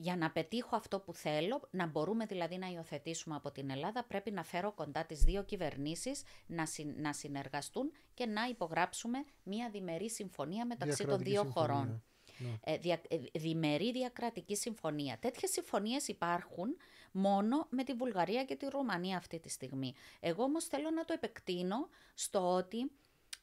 για 0.00 0.16
να 0.16 0.30
πετύχω 0.30 0.76
αυτό 0.76 1.00
που 1.00 1.14
θέλω, 1.14 1.60
να 1.70 1.86
μπορούμε 1.86 2.24
δηλαδή 2.26 2.56
να 2.58 2.66
υιοθετήσουμε 2.66 3.34
από 3.36 3.50
την 3.50 3.70
Ελλάδα, 3.70 4.04
πρέπει 4.04 4.30
να 4.30 4.42
φέρω 4.44 4.72
κοντά 4.72 5.04
τις 5.06 5.22
δύο 5.24 5.42
κυβερνήσεις 5.42 6.22
να, 6.46 6.66
συ- 6.66 6.96
να 6.98 7.12
συνεργαστούν 7.12 7.92
και 8.14 8.26
να 8.26 8.44
υπογράψουμε 8.44 9.24
μια 9.42 9.68
διμερή 9.70 10.10
συμφωνία 10.10 10.66
μεταξύ 10.66 10.96
των 10.96 11.06
Διακρατική 11.06 11.30
δύο 11.30 11.40
συμφωνία. 11.42 11.74
χωρών. 11.74 12.02
Ναι. 12.38 12.58
Ε, 12.64 12.76
δια, 12.78 13.00
ε, 13.08 13.16
διμερή 13.34 13.92
διακρατική 13.92 14.56
συμφωνία. 14.56 15.18
Τέτοιες 15.18 15.50
συμφωνίες 15.50 16.08
υπάρχουν 16.08 16.76
μόνο 17.12 17.66
με 17.70 17.84
τη 17.84 17.92
Βουλγαρία 17.92 18.44
και 18.44 18.56
τη 18.56 18.66
Ρουμανία 18.68 19.16
αυτή 19.16 19.38
τη 19.38 19.48
στιγμή. 19.48 19.94
Εγώ 20.20 20.42
όμως 20.42 20.64
θέλω 20.64 20.90
να 20.90 21.04
το 21.04 21.12
επεκτείνω 21.12 21.88
στο 22.14 22.54
ότι 22.54 22.90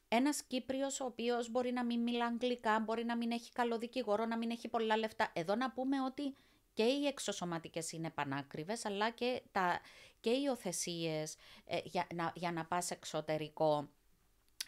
ένας 0.08 0.42
Κύπριος 0.42 1.00
ο 1.00 1.04
οποίος 1.04 1.50
μπορεί 1.50 1.72
να 1.72 1.84
μην 1.84 2.00
μιλά 2.00 2.24
αγγλικά, 2.26 2.80
μπορεί 2.80 3.04
να 3.04 3.16
μην 3.16 3.30
έχει 3.30 3.52
καλό 3.52 3.78
δικηγόρο, 3.78 4.26
να 4.26 4.36
μην 4.36 4.50
έχει 4.50 4.68
πολλά 4.68 4.96
λεφτά. 4.96 5.30
Εδώ 5.32 5.54
να 5.54 5.70
πούμε 5.70 6.00
ότι 6.04 6.34
και 6.78 6.84
οι 6.84 7.06
εξωσωματικές 7.06 7.92
είναι 7.92 8.10
πανάκριβες, 8.10 8.84
αλλά 8.84 9.10
και, 9.10 9.42
τα, 9.52 9.80
και 10.20 10.30
οι 10.30 10.46
οθεσίες 10.50 11.34
για, 11.84 12.06
να, 12.14 12.32
για 12.34 12.52
να 12.52 12.64
πας 12.64 12.90
εξωτερικό 12.90 13.88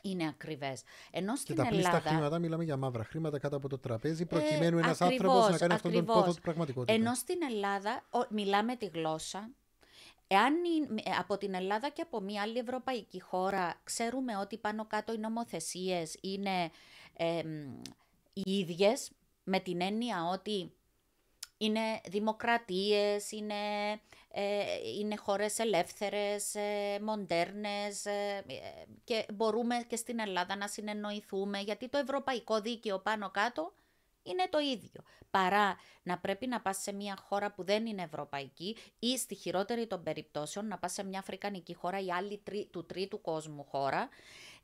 είναι 0.02 0.26
ακριβές. 0.28 0.82
Ενώ 1.10 1.32
Και 1.32 1.38
στην 1.38 1.54
τα 1.56 1.66
πλήστα 1.66 1.88
Ελλάδα... 1.88 2.08
χρήματα, 2.10 2.38
μιλάμε 2.38 2.64
για 2.64 2.76
μαύρα 2.76 3.04
χρήματα 3.04 3.38
κάτω 3.38 3.56
από 3.56 3.68
το 3.68 3.78
τραπέζι, 3.78 4.26
προκειμένου 4.26 4.78
Ε, 4.78 4.80
ένας 4.82 5.00
ακριβώς, 5.00 5.26
άνθρωπος 5.34 5.50
να 5.50 5.58
κάνει 5.58 5.72
αυτόν 5.74 5.90
τον 5.92 6.00
ακριβώς. 6.00 6.22
πόθο 6.22 6.34
του 6.34 6.40
πραγματικότητα. 6.40 6.92
Ενώ 6.92 7.14
στην 7.14 7.38
Ελλάδα 7.50 8.02
ο- 8.10 8.26
μιλάμε 8.28 8.76
τη 8.76 8.86
γλώσσα. 8.86 9.50
Εάν 10.26 10.54
η- 10.54 11.00
ε, 11.04 11.10
από 11.18 11.38
την 11.38 11.54
Ελλάδα 11.54 11.88
και 11.90 12.02
από 12.02 12.20
μια 12.20 12.42
άλλη 12.42 12.58
ευρωπαϊκή 12.58 13.20
χώρα 13.20 13.80
ξέρουμε 13.84 14.36
ότι 14.36 14.58
πάνω 14.58 14.86
κάτω 14.86 15.12
οι 15.12 15.18
νομοθεσίες 15.18 16.16
είναι 16.20 16.70
εμ, 17.16 17.80
οι 18.32 18.58
ίδιες, 18.58 19.10
με 19.44 19.60
την 19.60 19.80
έννοια 19.80 20.28
ότι 20.32 20.72
είναι 21.60 22.00
δημοκρατίες, 22.08 23.30
είναι, 23.30 23.54
ε, 24.30 24.64
είναι 24.98 25.16
χώρες 25.16 25.58
ελεύθερες, 25.58 26.54
ε, 26.54 26.98
μοντέρνες 27.02 28.04
ε, 28.04 28.44
και 29.04 29.26
μπορούμε 29.34 29.84
και 29.88 29.96
στην 29.96 30.18
Ελλάδα 30.18 30.56
να 30.56 30.68
συνεννοηθούμε 30.68 31.58
γιατί 31.58 31.88
το 31.88 31.98
ευρωπαϊκό 31.98 32.60
δίκαιο 32.60 32.98
πάνω 32.98 33.30
κάτω 33.30 33.72
είναι 34.22 34.46
το 34.50 34.58
ίδιο. 34.58 35.02
Παρά 35.30 35.76
να 36.02 36.18
πρέπει 36.18 36.46
να 36.46 36.60
πας 36.60 36.76
σε 36.82 36.92
μια 36.92 37.16
χώρα 37.28 37.52
που 37.52 37.64
δεν 37.64 37.86
είναι 37.86 38.02
ευρωπαϊκή 38.02 38.76
ή 38.98 39.18
στη 39.18 39.34
χειρότερη 39.34 39.86
των 39.86 40.02
περιπτώσεων 40.02 40.66
να 40.66 40.78
πας 40.78 40.92
σε 40.92 41.04
μια 41.04 41.18
αφρικανική 41.18 41.74
χώρα 41.74 41.98
ή 41.98 42.10
άλλη 42.10 42.42
του 42.70 42.86
τρίτου 42.86 43.20
κόσμου 43.20 43.64
χώρα 43.64 44.08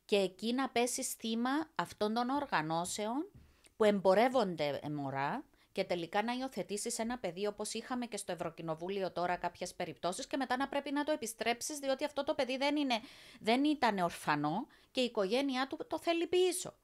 και 0.05 0.17
εκεί 0.17 0.53
να 0.53 0.69
πέσει 0.69 1.03
θύμα 1.03 1.50
αυτών 1.75 2.15
των 2.15 2.29
οργανώσεων 2.29 3.31
που 3.76 3.85
εμπορεύονται 3.85 4.81
μωρά 4.91 5.45
και 5.76 5.85
τελικά 5.85 6.23
να 6.23 6.33
υιοθετήσεις 6.33 6.99
ένα 6.99 7.18
παιδί 7.18 7.47
όπως 7.47 7.73
είχαμε 7.73 8.06
και 8.06 8.16
στο 8.16 8.33
Ευρωκοινοβούλιο 8.33 9.12
τώρα 9.12 9.37
κάποιες 9.37 9.75
περιπτώσεις 9.75 10.26
και 10.26 10.37
μετά 10.37 10.56
να 10.56 10.68
πρέπει 10.68 10.92
να 10.92 11.04
το 11.04 11.12
επιστρέψεις 11.12 11.78
διότι 11.78 12.04
αυτό 12.04 12.25
το 12.25 12.35
παιδί 12.35 12.56
δεν, 12.56 12.76
είναι, 12.76 13.00
δεν 13.40 13.64
ήταν 13.64 13.99
ορφανό 13.99 14.66
και 14.90 15.00
η 15.00 15.04
οικογένειά 15.04 15.66
του 15.66 15.78
το 15.88 15.99
θέλει 15.99 16.26
πίσω. 16.26 16.75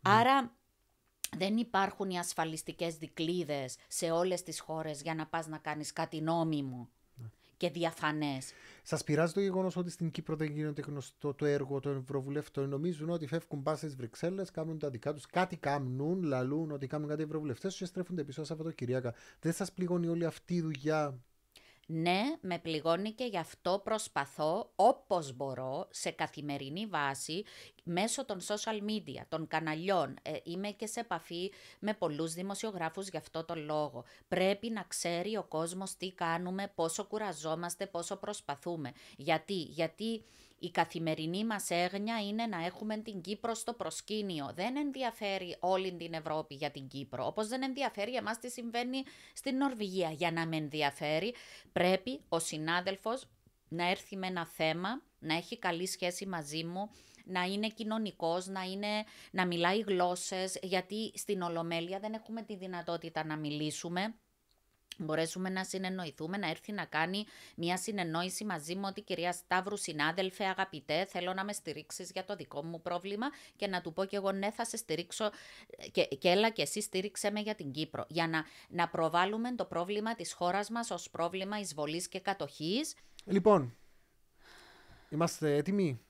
Ναι. 0.00 0.14
Άρα 0.14 0.52
δεν 1.36 1.56
υπάρχουν 1.56 2.10
οι 2.10 2.18
ασφαλιστικές 2.18 2.96
δικλίδες 2.96 3.76
σε 3.88 4.10
όλες 4.10 4.42
τις 4.42 4.60
χώρες 4.60 5.02
για 5.02 5.14
να 5.14 5.26
πας 5.26 5.46
να 5.46 5.58
κάνεις 5.58 5.92
κάτι 5.92 6.20
νόμιμο 6.20 6.76
ναι. 6.76 7.01
Και 7.62 7.70
διαφανές. 7.70 8.52
Σας 8.82 9.04
πειράζει 9.04 9.32
το 9.32 9.40
γεγονός 9.40 9.76
ότι 9.76 9.90
στην 9.90 10.10
Κύπρο 10.10 10.36
δεν 10.36 10.50
γίνεται 10.50 10.82
γνωστό 10.82 11.34
το 11.34 11.44
έργο 11.44 11.80
των 11.80 11.96
Ευρωβουλευτών; 11.96 12.68
Νομίζουν 12.68 13.10
ότι 13.10 13.26
φεύγουν 13.26 13.62
πα 13.62 13.76
στις 13.76 13.96
Βρυξέλλες, 13.96 14.50
κάνουν 14.50 14.78
τα 14.78 14.90
δικά 14.90 15.12
τους, 15.12 15.26
κάτι 15.26 15.56
κάνουν, 15.56 16.22
λαλούν 16.22 16.70
ότι 16.70 16.86
κάνουν 16.86 17.08
κάτι 17.08 17.22
Ευρωβουλευτές 17.22 17.76
και 17.76 17.84
στρέφονται 17.84 18.24
πίσω 18.24 18.44
Σαββατοκυριακά. 18.44 19.14
Δεν 19.40 19.52
σας 19.52 19.72
πληγώνει 19.72 20.08
όλη 20.08 20.24
αυτή 20.24 20.54
η 20.54 20.60
δουλειά; 20.60 21.18
Ναι, 21.86 22.20
με 22.40 22.58
πληγώνει 22.58 23.10
και 23.10 23.24
γι' 23.24 23.38
αυτό 23.38 23.80
προσπαθώ 23.84 24.72
όπως 24.76 25.36
μπορώ 25.36 25.88
σε 25.90 26.10
καθημερινή 26.10 26.86
βάση 26.86 27.44
μέσω 27.82 28.24
των 28.24 28.40
social 28.40 28.90
media, 28.90 29.22
των 29.28 29.46
καναλιών. 29.46 30.16
Ε, 30.22 30.32
είμαι 30.42 30.68
και 30.68 30.86
σε 30.86 31.00
επαφή 31.00 31.52
με 31.78 31.94
πολλούς 31.94 32.32
δημοσιογράφους 32.32 33.08
γι' 33.08 33.16
αυτό 33.16 33.44
το 33.44 33.54
λόγο. 33.54 34.04
Πρέπει 34.28 34.70
να 34.70 34.84
ξέρει 34.88 35.36
ο 35.36 35.42
κόσμος 35.42 35.96
τι 35.96 36.12
κάνουμε, 36.12 36.72
πόσο 36.74 37.04
κουραζόμαστε, 37.04 37.86
πόσο 37.86 38.16
προσπαθούμε. 38.16 38.92
Γιατί, 39.16 39.54
γιατί 39.54 40.24
η 40.58 40.70
καθημερινή 40.70 41.44
μας 41.44 41.70
έγνοια 41.70 42.26
είναι 42.26 42.46
να 42.46 42.64
έχουμε 42.64 42.96
την 42.96 43.20
Κύπρο 43.20 43.54
στο 43.54 43.72
προσκήνιο. 43.72 44.52
Δεν 44.54 44.76
ενδιαφέρει 44.76 45.56
όλη 45.60 45.92
την 45.92 46.12
Ευρώπη 46.12 46.54
για 46.54 46.70
την 46.70 46.88
Κύπρο, 46.88 47.26
όπως 47.26 47.48
δεν 47.48 47.62
ενδιαφέρει 47.62 48.14
εμάς 48.14 48.38
τι 48.38 48.50
συμβαίνει 48.50 49.02
στην 49.32 49.56
Νορβηγία. 49.56 50.10
Για 50.10 50.32
να 50.32 50.46
με 50.46 50.56
ενδιαφέρει 50.56 51.34
πρέπει 51.72 52.20
ο 52.28 52.38
συνάδελφος 52.38 53.24
να 53.68 53.90
έρθει 53.90 54.16
με 54.16 54.26
ένα 54.26 54.46
θέμα, 54.46 55.02
να 55.18 55.34
έχει 55.34 55.58
καλή 55.58 55.86
σχέση 55.86 56.26
μαζί 56.26 56.64
μου, 56.64 56.90
να 57.24 57.42
είναι 57.42 57.68
κοινωνικός, 57.68 58.46
να, 58.46 58.62
είναι, 58.62 59.04
να 59.30 59.46
μιλάει 59.46 59.80
γλώσσες, 59.80 60.58
γιατί 60.62 61.12
στην 61.14 61.42
Ολομέλεια 61.42 61.98
δεν 61.98 62.12
έχουμε 62.12 62.42
τη 62.42 62.56
δυνατότητα 62.56 63.24
να 63.24 63.36
μιλήσουμε 63.36 64.14
μπορέσουμε 64.98 65.48
να 65.48 65.64
συνεννοηθούμε, 65.64 66.36
να 66.36 66.48
έρθει 66.48 66.72
να 66.72 66.84
κάνει 66.84 67.24
μια 67.56 67.76
συνεννόηση 67.76 68.44
μαζί 68.44 68.74
μου 68.74 68.84
ότι 68.86 69.00
κυρία 69.00 69.32
Σταύρου, 69.32 69.76
συνάδελφε, 69.76 70.44
αγαπητέ, 70.44 71.06
θέλω 71.08 71.34
να 71.34 71.44
με 71.44 71.52
στηρίξεις 71.52 72.10
για 72.10 72.24
το 72.24 72.36
δικό 72.36 72.64
μου 72.64 72.80
πρόβλημα 72.80 73.26
και 73.56 73.66
να 73.66 73.80
του 73.80 73.92
πω 73.92 74.04
και 74.04 74.16
εγώ 74.16 74.32
ναι 74.32 74.50
θα 74.50 74.64
σε 74.64 74.76
στηρίξω 74.76 75.30
και, 75.92 76.04
και 76.04 76.28
έλα 76.28 76.50
και 76.50 76.62
εσύ 76.62 76.80
στήριξε 76.80 77.30
με 77.30 77.40
για 77.40 77.54
την 77.54 77.70
Κύπρο. 77.70 78.04
Για 78.08 78.28
να, 78.28 78.44
να 78.68 78.88
προβάλλουμε 78.88 79.54
το 79.54 79.64
πρόβλημα 79.64 80.14
της 80.14 80.32
χώρας 80.32 80.70
μας 80.70 80.90
ως 80.90 81.10
πρόβλημα 81.10 81.58
εισβολής 81.58 82.08
και 82.08 82.20
κατοχής. 82.20 82.94
Λοιπόν, 83.24 83.76
είμαστε 85.10 85.56
έτοιμοι; 85.56 86.00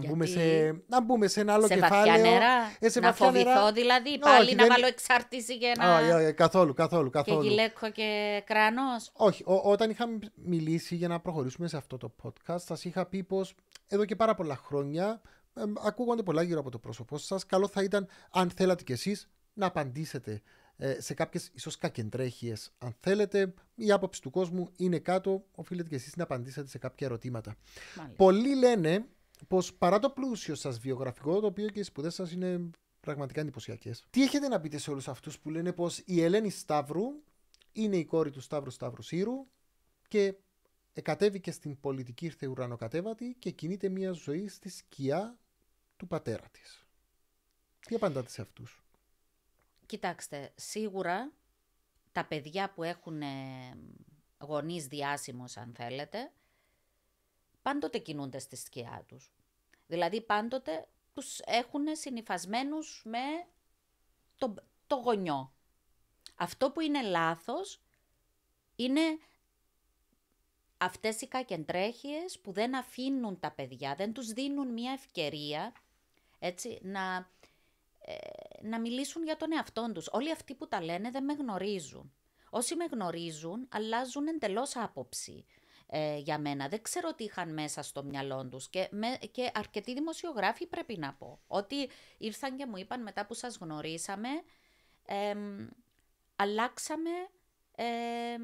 Να, 0.00 0.06
μπούμε 0.08 0.26
σε, 0.26 0.40
να 0.86 1.02
μπούμε 1.02 1.26
σε 1.26 1.40
ένα 1.40 1.52
άλλο 1.52 1.66
σε 1.66 1.74
κεφάλαιο. 1.74 2.12
Βαθιά 2.12 2.30
νερά, 2.30 2.76
ε, 2.78 2.88
σε 2.88 3.00
να 3.00 3.08
βαθιά 3.08 3.26
φοβηθώ 3.26 3.50
νερά. 3.50 3.72
δηλαδή, 3.72 4.18
πάλι 4.18 4.44
όχι, 4.44 4.54
να 4.54 4.62
δεν... 4.62 4.72
βάλω 4.72 4.86
εξάρτηση 4.86 5.54
για 5.54 5.72
να... 5.76 5.98
Όχι, 5.98 6.10
όχι, 6.10 6.32
καθόλου, 6.32 6.74
καθόλου, 6.74 7.10
καθόλου. 7.10 7.42
Και 7.42 7.48
γυλαίκο 7.48 7.90
και 7.90 8.42
κράνος. 8.46 9.10
Όχι, 9.12 9.42
ο, 9.46 9.70
όταν 9.70 9.90
είχαμε 9.90 10.18
μιλήσει 10.34 10.94
για 10.94 11.08
να 11.08 11.20
προχωρήσουμε 11.20 11.68
σε 11.68 11.76
αυτό 11.76 11.96
το 11.96 12.14
podcast, 12.22 12.60
σας 12.60 12.84
είχα 12.84 13.06
πει 13.06 13.22
πως 13.22 13.54
εδώ 13.88 14.04
και 14.04 14.16
πάρα 14.16 14.34
πολλά 14.34 14.56
χρόνια 14.56 15.20
ε, 15.54 15.62
ακούγονται 15.84 16.22
πολλά 16.22 16.42
γύρω 16.42 16.60
από 16.60 16.70
το 16.70 16.78
πρόσωπό 16.78 17.18
σας. 17.18 17.46
Καλό 17.46 17.68
θα 17.68 17.82
ήταν, 17.82 18.06
αν 18.30 18.50
θέλατε 18.50 18.82
κι 18.82 18.92
εσείς, 18.92 19.28
να 19.54 19.66
απαντήσετε 19.66 20.42
ε, 20.76 21.00
σε 21.00 21.14
κάποιες 21.14 21.50
ίσως 21.54 21.78
κακεντρέχειες. 21.78 22.72
Αν 22.78 22.96
θέλετε, 23.00 23.54
η 23.74 23.92
άποψη 23.92 24.20
του 24.20 24.30
κόσμου 24.30 24.70
είναι 24.76 24.98
κάτω. 24.98 25.44
Οφείλετε 25.54 25.88
κι 25.88 25.94
εσείς 25.94 26.16
να 26.16 26.22
απαντήσετε 26.22 26.68
σε 26.68 26.78
κάποια 26.78 27.06
ερωτήματα. 27.06 27.56
Μάλιστα. 27.96 28.16
Πολλοί 28.16 28.54
λένε 28.54 29.06
πως 29.48 29.74
παρά 29.74 29.98
το 29.98 30.10
πλούσιο 30.10 30.54
σας 30.54 30.78
βιογραφικό, 30.78 31.40
το 31.40 31.46
οποίο 31.46 31.68
και 31.68 31.80
οι 31.80 31.82
σπουδές 31.82 32.14
σας 32.14 32.32
είναι 32.32 32.70
πραγματικά 33.00 33.40
εντυπωσιακές, 33.40 34.04
τι 34.10 34.22
έχετε 34.22 34.48
να 34.48 34.60
πείτε 34.60 34.78
σε 34.78 34.90
όλους 34.90 35.08
αυτούς 35.08 35.38
που 35.38 35.50
λένε 35.50 35.72
πως 35.72 36.02
η 36.04 36.22
Ελένη 36.22 36.50
Σταύρου 36.50 37.04
είναι 37.72 37.96
η 37.96 38.04
κόρη 38.04 38.30
του 38.30 38.40
Σταύρου 38.40 38.70
Σταύρου 38.70 39.02
Σύρου 39.02 39.46
και 40.08 40.34
εκατέβηκε 40.92 41.52
στην 41.52 41.80
πολιτική, 41.80 42.24
ήρθε 42.24 42.46
ουρανοκατέβατη 42.46 43.36
και 43.38 43.50
κινείται 43.50 43.88
μια 43.88 44.12
ζωή 44.12 44.48
στη 44.48 44.68
σκιά 44.68 45.38
του 45.96 46.06
πατέρα 46.06 46.48
της. 46.52 46.86
Τι 47.86 47.94
απαντάτε 47.94 48.30
σε 48.30 48.42
αυτούς; 48.42 48.84
Κοιτάξτε, 49.86 50.52
σίγουρα 50.54 51.32
τα 52.12 52.24
παιδιά 52.24 52.72
που 52.72 52.82
έχουν 52.82 53.22
ε, 53.22 53.26
γονείς 54.38 54.86
διάσημους 54.86 55.56
αν 55.56 55.72
θέλετε, 55.76 56.32
πάντοτε 57.64 57.98
κινούνται 57.98 58.38
στη 58.38 58.56
σκιά 58.56 59.04
τους. 59.08 59.32
Δηλαδή 59.86 60.20
πάντοτε 60.20 60.88
τους 61.14 61.38
έχουν 61.38 61.84
συνειφασμένους 61.92 63.02
με 63.04 63.46
το, 64.36 64.54
το 64.86 64.96
γονιό. 64.96 65.52
Αυτό 66.34 66.70
που 66.70 66.80
είναι 66.80 67.02
λάθος 67.02 67.80
είναι 68.76 69.00
αυτές 70.76 71.20
οι 71.20 71.28
κακεντρέχειες 71.28 72.38
που 72.38 72.52
δεν 72.52 72.76
αφήνουν 72.76 73.38
τα 73.38 73.50
παιδιά, 73.50 73.94
δεν 73.94 74.12
τους 74.12 74.32
δίνουν 74.32 74.72
μια 74.72 74.92
ευκαιρία 74.92 75.72
έτσι, 76.38 76.78
να, 76.82 77.30
ε, 77.98 78.16
να 78.62 78.80
μιλήσουν 78.80 79.24
για 79.24 79.36
τον 79.36 79.52
εαυτό 79.52 79.92
τους. 79.92 80.08
Όλοι 80.10 80.30
αυτοί 80.30 80.54
που 80.54 80.68
τα 80.68 80.82
λένε 80.82 81.10
δεν 81.10 81.24
με 81.24 81.32
γνωρίζουν. 81.32 82.12
Όσοι 82.50 82.76
με 82.76 82.84
γνωρίζουν 82.84 83.68
αλλάζουν 83.70 84.26
εντελώς 84.26 84.76
άποψη 84.76 85.44
ε, 85.86 86.16
για 86.16 86.38
μένα. 86.38 86.68
Δεν 86.68 86.82
ξέρω 86.82 87.14
τι 87.14 87.24
είχαν 87.24 87.52
μέσα 87.52 87.82
στο 87.82 88.04
μυαλό 88.04 88.48
τους. 88.48 88.68
Και, 88.68 88.88
και 89.30 89.50
αρκετοί 89.54 89.94
δημοσιογράφοι 89.94 90.66
πρέπει 90.66 90.98
να 90.98 91.14
πω. 91.14 91.40
Ότι 91.46 91.90
ήρθαν 92.18 92.56
και 92.56 92.66
μου 92.66 92.76
είπαν 92.76 93.02
μετά 93.02 93.26
που 93.26 93.34
σας 93.34 93.56
γνωρίσαμε, 93.60 94.28
αλλάξαμε 96.36 97.10
ε, 97.76 98.36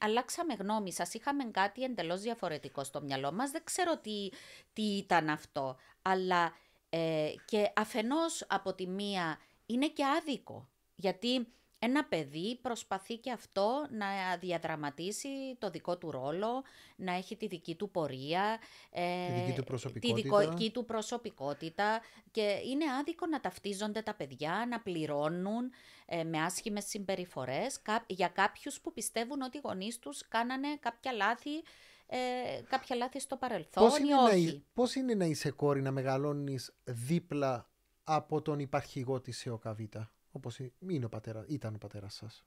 αλλάξαμε 0.00 0.54
γνώμη 0.54 0.92
σας, 0.92 1.14
είχαμε 1.14 1.44
κάτι 1.44 1.82
εντελώς 1.82 2.20
διαφορετικό 2.20 2.84
στο 2.84 3.02
μυαλό 3.02 3.32
μας, 3.32 3.50
δεν 3.50 3.64
ξέρω 3.64 3.98
τι, 3.98 4.28
τι 4.72 4.82
ήταν 4.82 5.28
αυτό, 5.28 5.76
αλλά 6.02 6.54
ε, 6.88 7.32
και 7.44 7.72
αφενός 7.76 8.44
από 8.48 8.74
τη 8.74 8.86
μία 8.86 9.38
είναι 9.66 9.88
και 9.88 10.04
άδικο, 10.18 10.68
γιατί 10.94 11.46
ένα 11.78 12.04
παιδί 12.04 12.58
προσπαθεί 12.62 13.16
και 13.16 13.30
αυτό 13.30 13.86
να 13.90 14.36
διαδραματίσει 14.40 15.28
το 15.58 15.70
δικό 15.70 15.98
του 15.98 16.10
ρόλο, 16.10 16.62
να 16.96 17.12
έχει 17.12 17.36
τη 17.36 17.46
δική 17.46 17.74
του 17.74 17.90
πορεία, 17.90 18.58
ε, 18.90 19.26
τη 19.26 19.40
δική 19.40 19.56
του 19.56 19.64
προσωπικότητα. 19.64 20.38
τη 20.38 20.46
δική 20.46 20.70
του 20.70 20.84
προσωπικότητα 20.84 22.00
και 22.30 22.60
είναι 22.70 22.84
άδικο 23.00 23.26
να 23.26 23.40
ταυτίζονται 23.40 24.02
τα 24.02 24.14
παιδιά, 24.14 24.66
να 24.70 24.80
πληρώνουν 24.80 25.70
ε, 26.06 26.24
με 26.24 26.42
άσχημες 26.42 26.84
συμπεριφορές 26.84 27.80
για 28.06 28.28
κάποιους 28.28 28.80
που 28.80 28.92
πιστεύουν 28.92 29.42
ότι 29.42 29.56
οι 29.56 29.60
γονείς 29.64 29.98
τους 29.98 30.28
κάνανε 30.28 30.76
κάποια 30.80 31.12
λάθη 31.12 31.62
ε, 32.08 32.18
κάποια 32.68 32.96
λάθη 32.96 33.20
στο 33.20 33.36
παρελθόν 33.36 33.88
πώς 33.88 33.98
είναι, 33.98 34.14
όχι. 34.14 34.46
Να, 34.46 34.62
πώς 34.74 34.94
είναι 34.94 35.14
να 35.14 35.24
είσαι 35.24 35.50
κόρη 35.50 35.82
να 35.82 35.90
μεγαλώνεις 35.90 36.74
δίπλα 36.84 37.70
από 38.04 38.42
τον 38.42 38.58
υπαρχηγό 38.58 39.20
της 39.20 39.46
ΕΟΚΑΒΙΤΑ 39.46 40.10
όπως 40.36 40.60
είναι 40.88 41.04
ο 41.04 41.08
πατέρα, 41.08 41.44
ήταν 41.48 41.74
ο 41.74 41.78
πατέρας 41.78 42.14
σας. 42.14 42.44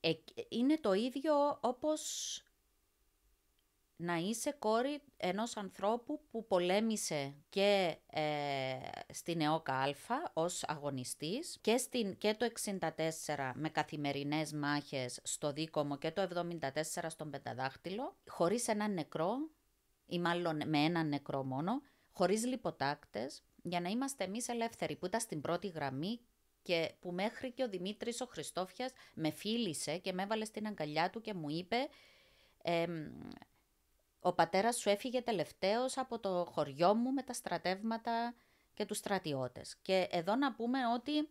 Ε, 0.00 0.12
είναι 0.48 0.78
το 0.78 0.92
ίδιο 0.92 1.58
όπως 1.60 2.42
να 3.96 4.16
είσαι 4.16 4.56
κόρη 4.58 5.02
ενός 5.16 5.56
ανθρώπου 5.56 6.20
που 6.30 6.46
πολέμησε 6.46 7.34
και 7.48 7.96
ε, 8.06 8.76
στην 9.12 9.40
ΕΟΚΑ 9.40 9.74
Α 9.74 9.94
ως 10.32 10.64
αγωνιστής 10.66 11.58
και, 11.60 11.76
στην, 11.76 12.16
και 12.18 12.34
το 12.34 12.50
64 12.78 13.52
με 13.54 13.68
καθημερινές 13.68 14.52
μάχες 14.52 15.20
στο 15.22 15.52
Δίκομο 15.52 15.96
και 15.96 16.10
το 16.10 16.28
74 17.02 17.04
στον 17.06 17.30
Πενταδάχτυλο, 17.30 18.16
χωρίς 18.28 18.68
έναν 18.68 18.94
νεκρό 18.94 19.36
ή 20.06 20.18
μάλλον 20.18 20.60
με 20.66 20.78
έναν 20.78 21.08
νεκρό 21.08 21.44
μόνο, 21.44 21.82
χωρίς 22.12 22.46
λιποτάκτες, 22.46 23.42
για 23.62 23.80
να 23.80 23.88
είμαστε 23.88 24.24
εμείς 24.24 24.48
ελεύθεροι 24.48 24.96
που 24.96 25.06
ήταν 25.06 25.20
στην 25.20 25.40
πρώτη 25.40 25.68
γραμμή 25.68 26.20
και 26.62 26.92
που 27.00 27.12
μέχρι 27.12 27.50
και 27.52 27.62
ο 27.62 27.68
Δημήτρης 27.68 28.20
ο 28.20 28.26
Χριστόφιας 28.26 28.92
με 29.14 29.30
φίλησε 29.30 29.98
και 29.98 30.12
με 30.12 30.22
έβαλε 30.22 30.44
στην 30.44 30.66
αγκαλιά 30.66 31.10
του 31.10 31.20
και 31.20 31.34
μου 31.34 31.50
είπε 31.50 31.76
ο 34.20 34.32
πατέρας 34.32 34.76
σου 34.76 34.88
έφυγε 34.88 35.20
τελευταίος 35.20 35.98
από 35.98 36.18
το 36.18 36.46
χωριό 36.50 36.94
μου 36.94 37.12
με 37.12 37.22
τα 37.22 37.32
στρατεύματα 37.32 38.34
και 38.74 38.84
τους 38.84 38.96
στρατιώτες. 38.96 39.76
Και 39.82 40.08
εδώ 40.10 40.36
να 40.36 40.54
πούμε 40.54 40.78
ότι 40.94 41.28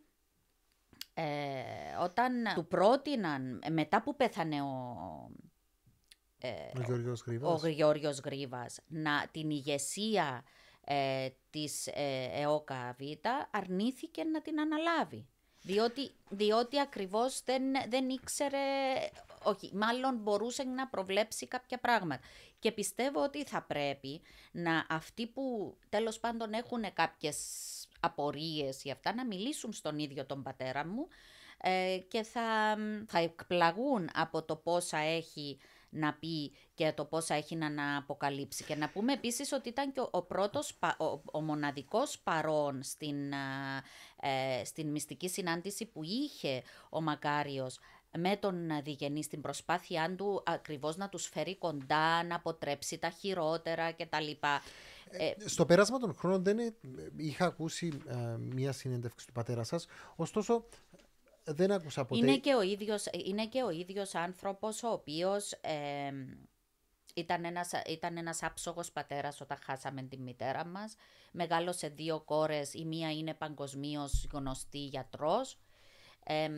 ε, 1.14 1.96
όταν 2.02 2.34
του 2.56 2.68
πρότειναν, 2.68 3.62
μετά 3.72 4.02
που 4.02 4.16
πέθανε 4.16 4.62
ο, 4.62 4.96
ε, 6.38 6.50
ο, 6.78 6.82
Γεώργιος 6.82 7.24
ο 7.42 7.68
Γεώργιος 7.68 8.20
Γρίβας, 8.20 8.80
να, 8.88 9.28
την 9.32 9.50
ηγεσία 9.50 10.44
ε, 10.92 11.30
της 11.50 11.88
ε, 11.88 12.30
ΕΟΚΑ 12.34 12.96
Β 13.00 13.02
αρνήθηκε 13.52 14.24
να 14.24 14.42
την 14.42 14.60
αναλάβει. 14.60 15.28
Διότι, 15.62 16.12
διότι 16.30 16.80
ακριβώς 16.80 17.42
δεν, 17.46 17.62
δεν 17.90 18.10
ήξερε, 18.10 18.58
όχι, 19.44 19.72
μάλλον 19.74 20.16
μπορούσε 20.16 20.64
να 20.64 20.88
προβλέψει 20.88 21.48
κάποια 21.48 21.80
πράγματα. 21.80 22.22
Και 22.60 22.72
πιστεύω 22.72 23.24
ότι 23.24 23.44
θα 23.44 23.62
πρέπει 23.62 24.22
να 24.52 24.86
αυτοί 24.90 25.28
που 25.28 25.78
τέλος 25.90 26.20
πάντων 26.20 26.54
έχουν 26.54 26.94
κάποιες 26.94 27.38
απορίες 28.00 28.84
ή 28.84 28.92
αυτά 28.92 29.14
να 29.14 29.26
μιλήσουν 29.26 29.74
στον 29.74 30.00
ίδιο 30.00 30.26
τον 30.26 30.44
πατέρα 30.44 30.86
μου 30.86 31.08
ε, 31.62 31.98
και 32.08 32.24
θα, 32.24 32.78
θα 33.08 33.20
εκπλαγούν 33.20 34.10
από 34.14 34.44
το 34.44 34.56
πόσα 34.56 34.98
έχει 34.98 35.58
να 35.90 36.14
πει 36.14 36.52
και 36.74 36.92
το 36.96 37.06
πόσα 37.06 37.34
έχει 37.36 37.56
να 37.56 37.98
αποκαλύψει. 37.98 38.64
Και 38.64 38.76
να 38.76 38.90
πούμε 38.90 39.14
επίσης 39.14 39.52
ότι 39.52 39.70
ήταν 39.70 39.92
και 39.92 40.02
ο, 40.12 40.22
πρώτος, 40.22 40.78
ο, 40.98 41.22
ο 41.32 41.42
μοναδικός 41.42 42.20
παρόν 42.20 42.84
στην, 42.84 43.32
ε, 44.22 44.64
στην 44.66 44.88
μυστική 44.88 45.30
συνάντηση 45.30 45.86
που 45.86 46.04
είχε 46.04 46.64
ο 46.90 47.02
Μακάριος 47.02 47.80
με 48.18 48.36
τον 48.36 48.56
Διγενή 48.84 49.24
στην 49.24 49.42
προσπάθειά 49.42 50.16
του 50.16 50.44
ακριβώς 50.46 50.98
να 50.98 51.10
τους 51.10 51.28
φέρει 51.28 51.58
κοντά, 51.58 52.24
να 52.24 52.36
αποτρέψει 52.36 52.98
τα 52.98 53.10
χειρότερα 53.10 53.92
κτλ. 53.92 54.32
Ε, 55.12 55.32
στο 55.46 55.66
πέρασμα 55.66 56.00
των 56.00 56.14
χρόνων 56.14 56.44
δεν 56.44 56.58
είχα 57.16 57.46
ακούσει 57.46 58.02
ε, 58.08 58.16
μία 58.38 58.72
συνέντευξη 58.72 59.28
του 59.28 59.32
πατέρα 59.32 59.64
σας, 59.64 59.88
ωστόσο 60.16 60.66
δεν 61.54 61.72
άκουσα 61.72 62.06
ποτέ. 62.06 62.26
Είναι 62.26 62.38
και 62.38 62.56
ο 62.56 62.62
ίδιος, 62.62 63.06
είναι 63.26 63.48
και 63.48 63.64
ο 63.64 63.70
ίδιος 63.70 64.16
άνθρωπος 64.16 64.84
ο 64.84 64.88
οποίος 64.88 65.52
ε, 65.52 66.12
ήταν 67.16 67.46
ένας, 67.46 67.72
ήταν 67.88 68.18
ένας 68.18 68.44
άψογος 68.44 68.92
πατέρας 68.92 69.42
όταν 69.42 69.58
χάσαμε 69.64 70.02
τη 70.02 70.18
μητέρα 70.18 70.66
μας. 70.66 70.96
Μεγάλωσε 71.32 71.88
δύο 71.88 72.20
κόρες, 72.20 72.74
η 72.74 72.86
μία 72.86 73.12
είναι 73.12 73.34
παγκοσμίως 73.34 74.28
γνωστή 74.32 74.86
γιατρός. 74.86 75.58
Ε, 76.24 76.50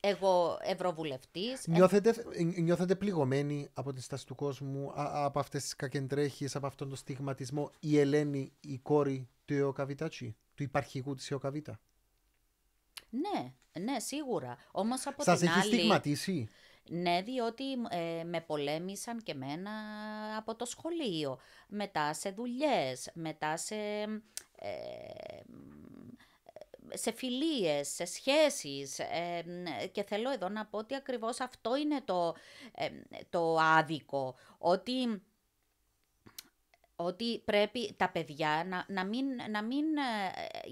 εγώ 0.00 0.58
ευρωβουλευτής. 0.62 1.66
Νιώθετε, 1.66 2.14
νιώθετε 2.60 2.94
πληγωμένοι 2.94 3.68
από 3.74 3.92
τη 3.92 4.02
στάση 4.02 4.26
του 4.26 4.34
κόσμου, 4.34 4.92
από 4.94 5.38
αυτές 5.38 5.62
τις 5.62 5.76
κακεντρέχειες, 5.76 6.56
από 6.56 6.66
αυτόν 6.66 6.88
τον 6.88 6.96
στιγματισμό 6.96 7.70
η 7.80 7.98
Ελένη, 7.98 8.52
η 8.60 8.78
κόρη 8.78 9.28
του 9.44 9.54
Ιωκαβιτάτσι, 9.54 10.36
του 10.54 10.62
υπαρχικού 10.62 11.14
της 11.14 11.28
Ιωκαβίτα; 11.28 11.80
Ναι, 13.12 13.52
ναι, 13.80 14.00
σίγουρα. 14.00 14.56
Όμως 14.70 15.06
από 15.06 15.22
Σας 15.22 15.38
την 15.38 15.48
έχει 15.48 15.58
άλλη... 15.58 15.74
στιγματίσει; 15.74 16.48
Ναι, 16.88 17.22
διότι 17.22 17.64
ε, 17.90 18.24
με 18.24 18.40
πολέμησαν 18.40 19.22
και 19.22 19.34
μένα 19.34 19.70
από 20.38 20.54
το 20.54 20.64
σχολείο, 20.64 21.38
μετά 21.68 22.14
σε 22.14 22.30
δουλειές, 22.30 23.10
μετά 23.14 23.56
σε, 23.56 23.74
ε, 24.56 25.40
σε 26.94 27.12
φιλίες, 27.12 27.88
σε 27.88 28.04
σχέσεις 28.04 28.98
ε, 28.98 29.44
και 29.92 30.02
θέλω 30.02 30.30
εδώ 30.30 30.48
να 30.48 30.66
πω 30.66 30.78
ότι 30.78 30.94
ακριβώς 30.94 31.40
αυτό 31.40 31.76
είναι 31.76 32.00
το, 32.04 32.34
το 33.30 33.56
άδικο, 33.58 34.34
ότι 34.58 35.22
ότι 37.04 37.38
πρέπει 37.44 37.94
τα 37.96 38.10
παιδιά 38.10 38.64
να, 38.68 38.84
να 38.88 39.04
μην, 39.04 39.26
να 39.50 39.62
μην 39.62 39.84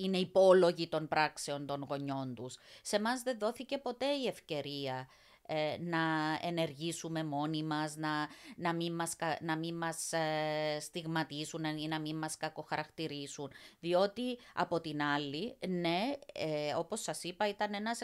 είναι 0.04 0.18
υπόλογοι 0.18 0.88
των 0.88 1.08
πράξεων 1.08 1.66
των 1.66 1.86
γονιών 1.88 2.34
τους. 2.34 2.58
Σε 2.82 3.00
μας 3.00 3.22
δεν 3.22 3.38
δόθηκε 3.38 3.78
ποτέ 3.78 4.06
η 4.06 4.26
ευκαιρία 4.26 5.08
ε, 5.52 5.76
να 5.80 5.98
ενεργήσουμε 6.40 7.24
μόνοι 7.24 7.62
μας, 7.62 7.96
να, 7.96 8.28
να 8.56 8.74
μην 8.74 8.94
μας, 8.94 9.16
να 9.40 9.56
μην 9.56 9.76
μας 9.76 10.12
ε, 10.12 10.78
στιγματίσουν 10.80 11.64
ή 11.64 11.88
να 11.88 12.00
μην 12.00 12.16
μας 12.16 12.36
κακοχαρακτηρίσουν. 12.36 13.50
Διότι 13.80 14.38
από 14.54 14.80
την 14.80 15.02
άλλη, 15.02 15.56
ναι, 15.68 16.12
ε, 16.32 16.74
όπως 16.74 17.02
σας 17.02 17.22
είπα, 17.22 17.48
ήταν, 17.48 17.74
ένας 17.74 18.00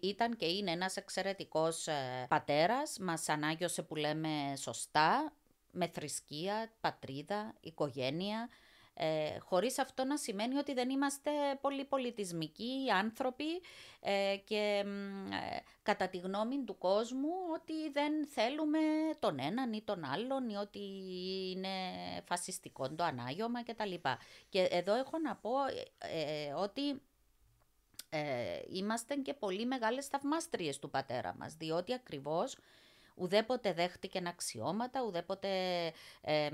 ήταν 0.00 0.36
και 0.36 0.46
είναι 0.46 0.70
ένας 0.70 0.96
εξαιρετικός 0.96 1.88
πατέρας, 2.28 2.98
μας 2.98 3.28
ανάγιωσε 3.28 3.82
που 3.82 3.96
λέμε 3.96 4.28
σωστά, 4.56 5.32
με 5.70 5.88
θρησκεία, 5.88 6.72
πατρίδα, 6.80 7.54
οικογένεια, 7.60 8.48
ε, 9.02 9.38
χωρίς 9.38 9.78
αυτό 9.78 10.04
να 10.04 10.16
σημαίνει 10.16 10.56
ότι 10.56 10.72
δεν 10.72 10.90
είμαστε 10.90 11.30
πολύ 11.60 11.84
πολιτισμικοί 11.84 12.90
άνθρωποι 12.94 13.60
ε, 14.00 14.36
και 14.44 14.84
ε, 15.30 15.58
κατά 15.82 16.08
τη 16.08 16.18
γνώμη 16.18 16.64
του 16.64 16.78
κόσμου 16.78 17.28
ότι 17.54 17.90
δεν 17.90 18.26
θέλουμε 18.26 18.78
τον 19.18 19.38
έναν 19.38 19.72
ή 19.72 19.82
τον 19.82 20.04
άλλον 20.04 20.48
ή 20.48 20.56
ότι 20.56 20.80
είναι 21.50 21.68
φασιστικό 22.24 22.90
το 22.90 23.04
ανάγιωμα 23.04 23.62
κτλ. 23.62 23.94
Και 24.48 24.62
εδώ 24.62 24.94
έχω 24.94 25.18
να 25.18 25.36
πω 25.36 25.52
ε, 25.98 26.52
ότι 26.52 27.02
είμαστε 28.72 29.14
και 29.14 29.34
πολύ 29.34 29.66
μεγάλες 29.66 30.06
θαυμάστριες 30.06 30.78
του 30.78 30.90
πατέρα 30.90 31.34
μας, 31.38 31.54
διότι 31.54 31.94
ακριβώς 31.94 32.56
ουδέποτε 33.14 33.72
δέχτηκε 33.72 34.22
αξιώματα, 34.26 35.02
ουδέποτε 35.02 35.48
ε, 36.20 36.48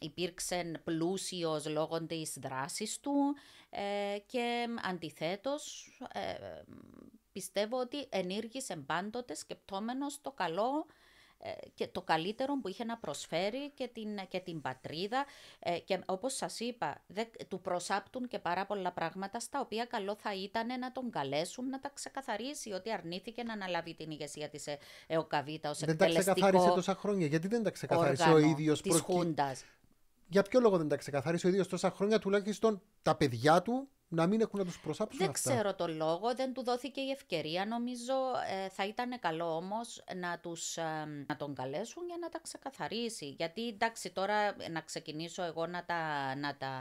υπήρξε 0.00 0.72
πλούσιος 0.84 1.66
λόγω 1.66 2.02
της 2.06 2.36
δράσης 2.40 3.00
του 3.00 3.34
ε, 3.70 4.18
και 4.26 4.66
αντιθέτως 4.82 5.88
ε, 6.12 6.62
πιστεύω 7.32 7.78
ότι 7.78 8.06
ενήργησε 8.08 8.76
πάντοτε 8.76 9.34
σκεπτόμενος 9.34 10.20
το 10.20 10.30
καλό 10.30 10.86
ε, 10.86 10.92
και 11.74 11.86
το 11.86 12.02
καλύτερο 12.02 12.60
που 12.60 12.68
είχε 12.68 12.84
να 12.84 12.96
προσφέρει 12.96 13.70
και 13.70 13.88
την, 13.92 14.08
και 14.28 14.40
την 14.40 14.60
πατρίδα 14.60 15.24
ε, 15.58 15.78
και 15.78 16.00
όπως 16.06 16.34
σας 16.34 16.60
είπα 16.60 17.02
δε, 17.06 17.24
του 17.48 17.60
προσάπτουν 17.60 18.28
και 18.28 18.38
πάρα 18.38 18.66
πολλά 18.66 18.92
πράγματα 18.92 19.40
στα 19.40 19.60
οποία 19.60 19.84
καλό 19.84 20.16
θα 20.18 20.34
ήταν 20.34 20.78
να 20.78 20.92
τον 20.92 21.10
καλέσουν 21.10 21.68
να 21.68 21.80
τα 21.80 21.90
ξεκαθαρίσει 21.94 22.72
ότι 22.72 22.92
αρνήθηκε 22.92 23.42
να 23.42 23.52
αναλάβει 23.52 23.94
την 23.94 24.10
ηγεσία 24.10 24.48
της 24.48 24.66
ε, 24.66 24.78
ΕΟΚΑΒΙΤΑ 25.06 25.70
ως 25.70 25.78
Δεν 25.78 25.96
τα 25.96 26.06
ξεκαθάρισε 26.06 26.68
τόσα 26.68 26.94
χρόνια. 26.94 27.26
Γιατί 27.26 27.48
δεν 27.48 27.62
τα 27.62 27.70
ξεκαθάρισε 27.70 28.28
ο 28.28 28.38
ίδιος 28.38 28.82
της 28.82 29.00
Χούντας; 29.00 29.64
Για 30.28 30.42
ποιο 30.42 30.60
λόγο 30.60 30.76
δεν 30.76 30.88
τα 30.88 30.96
ξεκαθάρισε 30.96 31.46
ο 31.46 31.50
ίδιος 31.50 31.68
τόσα 31.68 31.90
χρόνια 31.90 32.18
τουλάχιστον 32.18 32.82
τα 33.02 33.14
παιδιά 33.14 33.62
του 33.62 33.88
να 34.12 34.26
μην 34.26 34.40
έχουν 34.40 34.58
να 34.58 34.64
τους 34.64 34.80
προσάψουν 34.80 35.18
Δεν 35.18 35.32
ξέρω 35.32 35.74
το 35.74 35.86
λόγο, 35.88 36.34
δεν 36.34 36.52
του 36.52 36.62
δόθηκε 36.62 37.00
η 37.00 37.10
ευκαιρία. 37.10 37.66
Νομίζω 37.66 38.12
ε, 38.64 38.68
θα 38.68 38.86
ήταν 38.86 39.18
καλό 39.20 39.56
όμως 39.56 40.04
να, 40.16 40.38
τους, 40.38 40.76
ε, 40.76 40.82
να 41.26 41.36
τον 41.36 41.54
καλέσουν 41.54 42.06
για 42.06 42.16
να 42.20 42.28
τα 42.28 42.40
ξεκαθαρίσει. 42.42 43.26
Γιατί 43.26 43.68
εντάξει 43.68 44.10
τώρα 44.10 44.56
να 44.70 44.80
ξεκινήσω 44.80 45.42
εγώ 45.42 45.66
να 45.66 45.84
τα, 45.84 46.34
να 46.36 46.56
τα 46.56 46.72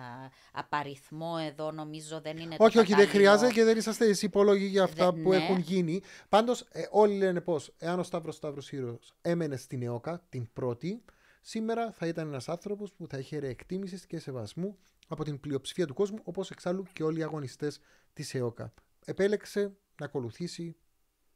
απαριθμώ 0.52 1.36
εδώ 1.48 1.72
νομίζω 1.72 2.22
δεν 2.22 2.38
είναι 2.38 2.56
Όχι, 2.60 2.80
όχι, 2.80 2.94
δεν 2.94 3.08
χρειάζεται 3.08 3.52
και 3.52 3.64
δεν 3.64 3.78
είσαστε 3.78 4.06
εσεί 4.06 4.26
υπόλογοι 4.26 4.66
για 4.66 4.84
αυτά 4.84 5.14
που 5.14 5.30
ναι. 5.30 5.36
έχουν 5.36 5.58
γίνει. 5.58 6.02
Πάντως, 6.30 6.62
ε, 6.72 6.88
όλοι 6.92 7.18
λένε 7.18 7.42
πώ, 7.42 7.60
εάν 7.78 8.00
ο 8.00 8.04
Σταύρος 8.04 8.36
Σταύρος 8.36 8.72
Ήρωο 8.72 9.00
έμενε 9.22 9.56
στην 9.56 9.84
ΕΟΚΑ, 9.84 10.24
την 10.30 10.54
πρώτη, 10.54 11.04
σήμερα 11.42 11.92
θα 11.92 12.08
ήταν 12.08 12.28
ένας 12.28 12.50
άνθρωπος 12.50 12.92
που 12.92 13.08
θα 13.08 13.18
είχε 13.18 13.38
εκτίμηση 13.38 14.08
και 14.08 14.20
σεβασμού 14.20 14.78
από 15.14 15.24
την 15.24 15.40
πλειοψηφία 15.40 15.88
του 15.88 15.94
κόσμου, 15.94 16.20
όπως 16.24 16.52
εξάλλου 16.52 16.86
και 16.94 17.04
όλοι 17.04 17.20
οι 17.20 17.24
αγωνιστές 17.24 17.80
της 18.14 18.34
ΕΟΚΑ. 18.34 18.74
Επέλεξε 19.06 19.76
να 20.00 20.06
ακολουθήσει 20.06 20.76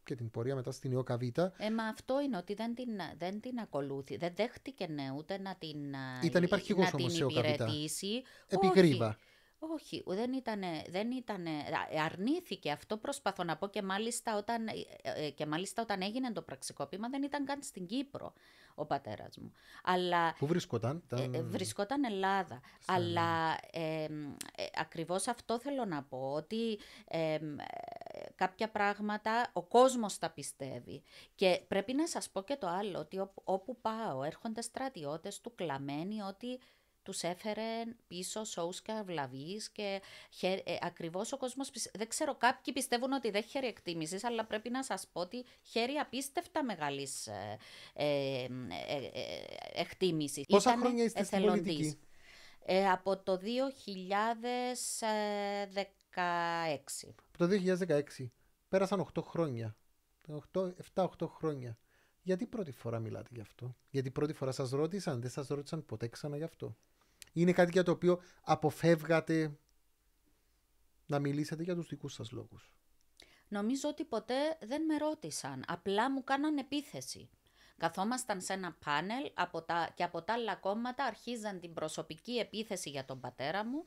και 0.04 0.16
την 0.16 0.32
πορεία 0.32 0.56
μετά 0.56 0.72
στην 0.72 0.92
ΕΟΚΑ 0.92 1.18
Β. 1.18 1.22
Ε, 1.22 1.72
μα 1.76 1.84
αυτό 1.84 2.22
είναι 2.22 2.38
ότι 2.38 2.54
δεν 2.54 2.76
την, 2.76 2.90
δεν 3.18 3.40
την 3.40 3.60
ακολούθη. 3.60 4.18
Δεν 4.18 4.34
δέχτηκε 4.36 4.88
ναι, 4.88 5.12
ούτε 5.18 5.38
να 5.38 5.56
την, 5.56 5.78
Ήταν 6.24 6.44
υπαρχηγός 6.44 6.92
να 6.92 6.98
την 6.98 7.28
υπηρετήσει. 7.30 8.22
Επιγρύβα. 8.48 9.18
Όχι, 9.60 10.04
δεν 10.06 10.34
ήταν, 10.34 10.62
δεν 10.88 11.12
ήτανε, 11.12 11.52
αρνήθηκε 12.06 12.72
αυτό 12.72 12.98
προσπαθώ 12.98 13.44
να 13.44 13.58
πω 13.58 13.68
και 13.68 13.82
μάλιστα, 13.82 14.38
όταν, 14.38 14.68
ε, 14.68 15.26
ε, 15.26 15.30
και 15.30 15.46
μάλιστα 15.46 15.82
όταν 15.82 16.02
έγινε 16.02 16.32
το 16.32 16.42
πραξικόπημα 16.42 17.10
δεν 17.10 17.24
ήταν 17.24 17.46
καν 17.46 17.64
στην 17.64 17.86
Κύπρο 17.86 18.34
ο 18.76 18.86
πατέρας 18.86 19.38
μου. 19.38 19.52
Αλλά, 19.84 20.34
Πού 20.34 20.48
βρισκόταν; 20.48 21.04
Ε, 21.10 21.42
βρισκόταν 21.42 22.04
Ελλάδα. 22.04 22.62
Αλλά 22.86 23.58
ε, 23.72 24.08
ακριβώς 24.76 25.28
αυτό 25.28 25.60
θέλω 25.60 25.86
να 25.86 26.04
πω, 26.04 26.32
ότι 26.32 26.80
κάποια 28.36 28.70
πράγματα 28.70 29.50
ο 29.54 29.64
κόσμος 29.64 30.18
τα 30.18 30.30
πιστεύει. 30.30 31.04
Και 31.36 31.62
πρέπει 31.68 31.94
να 31.94 32.08
σας 32.08 32.30
πω 32.30 32.42
και 32.42 32.56
το 32.56 32.68
άλλο, 32.68 33.00
ότι 33.00 33.30
όπου 33.44 33.78
πάω 33.82 34.24
έρχονται 34.24 34.62
στρατιώτες 34.62 35.42
του 35.42 35.56
κλαμμένοι 35.56 36.22
ότι 36.22 36.60
τους 37.06 37.24
έφερε 37.24 37.84
πίσω 38.08 38.44
σοους 38.44 38.82
και 38.82 38.92
αυλαβείς 38.92 39.70
και 39.70 40.02
χε, 40.30 40.48
ε, 40.48 40.78
ακριβώς 40.82 41.32
ο 41.32 41.38
κόσμος, 41.38 41.72
δεν 41.94 42.08
ξέρω, 42.08 42.36
κάποιοι 42.36 42.74
πιστεύουν 42.74 43.12
ότι 43.12 43.30
δεν 43.30 43.44
χαίρει 43.44 43.68
εκτίμησης, 43.68 44.24
αλλά 44.24 44.46
πρέπει 44.46 44.70
να 44.70 44.84
σας 44.84 45.08
πω 45.14 45.22
ότι 45.22 45.46
χαίρει 45.64 45.94
απίστευτα 45.94 46.64
μεγάλης 46.64 47.28
ε, 47.28 47.58
ε, 47.94 48.44
ε, 48.44 48.48
ε 49.14 49.22
εκτίμησης. 49.74 50.46
Πόσα 50.46 50.70
Ήτανε 50.70 50.86
χρόνια 50.86 51.04
είστε 51.04 51.24
στην 51.24 51.42
πολιτική; 51.42 52.00
Ε, 52.66 52.90
από 52.90 53.18
το 53.18 53.38
2016. 53.38 53.44
Από 57.28 57.38
το 57.38 57.48
2016. 57.48 58.32
Πέρασαν 58.68 59.00
8 59.14 59.22
χρόνια. 59.24 59.76
7-8 60.94 61.08
χρόνια. 61.28 61.78
Γιατί 62.22 62.46
πρώτη 62.46 62.72
φορά 62.72 63.00
μιλάτε 63.00 63.30
γι' 63.32 63.42
αυτό; 63.42 63.76
Γιατί 63.90 64.12
πρώτη 64.12 64.34
φορά 64.34 64.52
σας 64.52 64.70
ρώτησαν, 64.70 65.22
δεν 65.22 65.30
σας 65.30 65.48
ρώτησαν 65.48 65.86
ποτέ 65.86 66.08
ξανά 66.08 66.38
γι' 66.38 66.44
αυτό; 66.44 66.78
Είναι 67.36 67.52
κάτι 67.54 67.72
για 67.72 67.84
το 67.84 67.92
οποίο 67.92 68.22
αποφεύγατε 68.42 69.58
να 71.06 71.20
μιλήσετε 71.20 71.64
για 71.64 71.76
τους 71.76 71.88
δικούς 71.88 72.14
σας 72.14 72.32
λόγους. 72.32 72.74
Νομίζω 73.48 73.90
ότι 73.90 74.04
ποτέ 74.04 74.58
δεν 74.62 74.86
με 74.86 74.98
ρώτησαν. 74.98 75.64
Απλά 75.68 76.12
μου 76.12 76.24
κάναν 76.24 76.58
επίθεση. 76.58 77.30
Καθόμασταν 77.78 78.42
σε 78.42 78.54
ένα 78.54 78.78
πάνελ 78.86 79.32
από 79.34 79.62
τα, 79.62 79.92
και 79.96 80.04
από 80.04 80.22
τα 80.22 80.34
άλλα 80.34 80.56
κόμματα 80.56 81.04
αρχίζαν 81.04 81.60
την 81.60 81.74
προσωπική 81.74 82.38
επίθεση 82.38 82.90
για 82.90 83.06
τον 83.06 83.20
πατέρα 83.20 83.66
μου, 83.66 83.84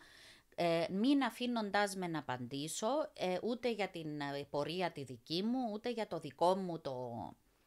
ε, 0.55 0.87
μην 0.91 1.23
αφήνοντάς 1.23 1.97
με 1.97 2.07
να 2.07 2.19
απαντήσω, 2.19 3.11
ε, 3.15 3.39
ούτε 3.43 3.71
για 3.71 3.89
την 3.89 4.21
ε, 4.21 4.47
πορεία 4.51 4.93
τη 4.93 5.05
δική 5.05 5.43
μου, 5.43 5.59
ούτε 5.73 5.91
για 5.91 6.07
το 6.07 6.21
δικό 6.21 6.57
μου 6.57 6.81
το... 6.81 7.13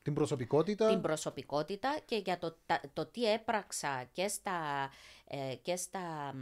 Την 0.02 0.14
προσωπικότητα. 0.14 0.88
Την 0.88 1.02
προσωπικότητα 1.02 2.00
και 2.06 2.16
για 2.16 2.38
το, 2.38 2.58
το 2.94 3.06
τι 3.06 3.32
έπραξα 3.32 4.10
και 4.12 4.28
στα, 4.28 4.90
ε, 5.28 5.56
και 5.56 5.76
στα 5.76 6.34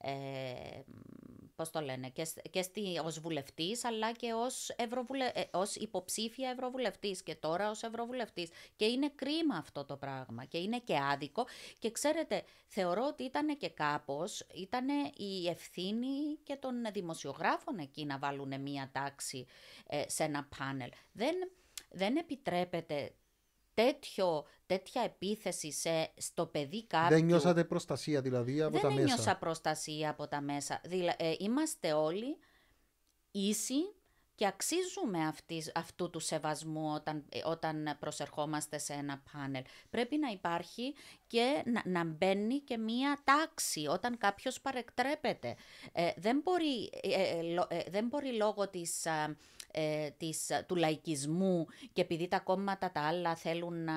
ε, 0.00 0.80
πώς 1.56 1.70
το 1.70 1.80
λένε, 1.80 2.08
και, 2.08 2.26
και 2.50 2.62
στη, 2.62 3.00
ως 3.04 3.20
βουλευτής, 3.20 3.84
αλλά 3.84 4.12
και 4.12 4.32
ως, 4.32 4.68
ευρωβουλε, 4.76 5.30
ε, 5.34 5.44
ως 5.50 5.74
υποψήφια 5.74 6.50
ευρωβουλευτής 6.50 7.22
και 7.22 7.34
τώρα 7.34 7.70
ως 7.70 7.82
ευρωβουλευτής. 7.82 8.50
Και 8.76 8.84
είναι 8.84 9.12
κρίμα 9.14 9.56
αυτό 9.56 9.84
το 9.84 9.96
πράγμα 9.96 10.44
και 10.44 10.58
είναι 10.58 10.78
και 10.78 10.98
άδικο. 11.12 11.46
Και 11.78 11.90
ξέρετε, 11.90 12.42
θεωρώ 12.66 13.06
ότι 13.06 13.22
ήταν 13.22 13.56
και 13.56 13.68
κάπως, 13.68 14.46
ήταν 14.54 14.88
η 15.16 15.48
ευθύνη 15.48 16.36
και 16.42 16.56
των 16.56 16.74
δημοσιογράφων 16.92 17.78
εκεί 17.78 18.04
να 18.04 18.18
βάλουν 18.18 18.60
μία 18.60 18.90
τάξη 18.92 19.46
ε, 19.86 20.02
σε 20.06 20.24
ένα 20.24 20.48
πάνελ. 20.58 20.90
Δεν, 21.12 21.34
δεν 21.96 22.16
επιτρέπεται 22.16 23.14
τέτοιο, 23.74 24.44
τέτοια 24.66 25.02
επίθεση 25.02 25.72
σε, 25.72 26.12
στο 26.16 26.46
παιδί 26.46 26.86
κάποιου; 26.86 27.16
Δεν 27.16 27.24
νιώσατε 27.24 27.64
προστασία 27.64 28.20
δηλαδή 28.20 28.62
από 28.62 28.78
τα 28.78 28.88
μέσα; 28.88 28.96
Δεν 28.96 29.04
νιώσα 29.04 29.36
προστασία 29.36 30.10
από 30.10 30.28
τα 30.28 30.40
μέσα. 30.40 30.80
Ε, 31.16 31.34
είμαστε 31.38 31.92
όλοι 31.92 32.36
ίσοι 33.30 33.94
και 34.34 34.46
αξίζουμε 34.46 35.26
αυτής, 35.26 35.72
αυτού 35.74 36.10
του 36.10 36.20
σεβασμού 36.20 36.92
όταν, 36.94 37.24
ε, 37.28 37.40
όταν 37.44 37.96
προσερχόμαστε 38.00 38.78
σε 38.78 38.92
ένα 38.92 39.22
πάνελ. 39.32 39.62
Πρέπει 39.90 40.16
να 40.16 40.28
υπάρχει 40.28 40.94
και 41.26 41.62
να, 41.64 41.82
να 41.84 42.04
μπαίνει 42.04 42.58
και 42.58 42.78
μία 42.78 43.18
τάξη 43.24 43.86
όταν 43.86 44.18
κάποιος 44.18 44.60
παρεκτρέπεται. 44.60 45.56
Ε, 45.92 46.10
δεν, 46.16 46.40
μπορεί, 46.42 46.90
δεν 47.90 48.06
μπορεί 48.06 48.32
λόγω 48.32 48.68
της 48.68 49.06
ε, 49.78 50.10
της, 50.10 50.50
του 50.66 50.76
λαϊκισμού 50.76 51.66
και 51.92 52.00
επειδή 52.00 52.28
τα 52.28 52.40
κόμματα 52.40 52.90
τα 52.92 53.00
άλλα 53.00 53.36
θέλουν 53.36 53.84
να 53.84 53.94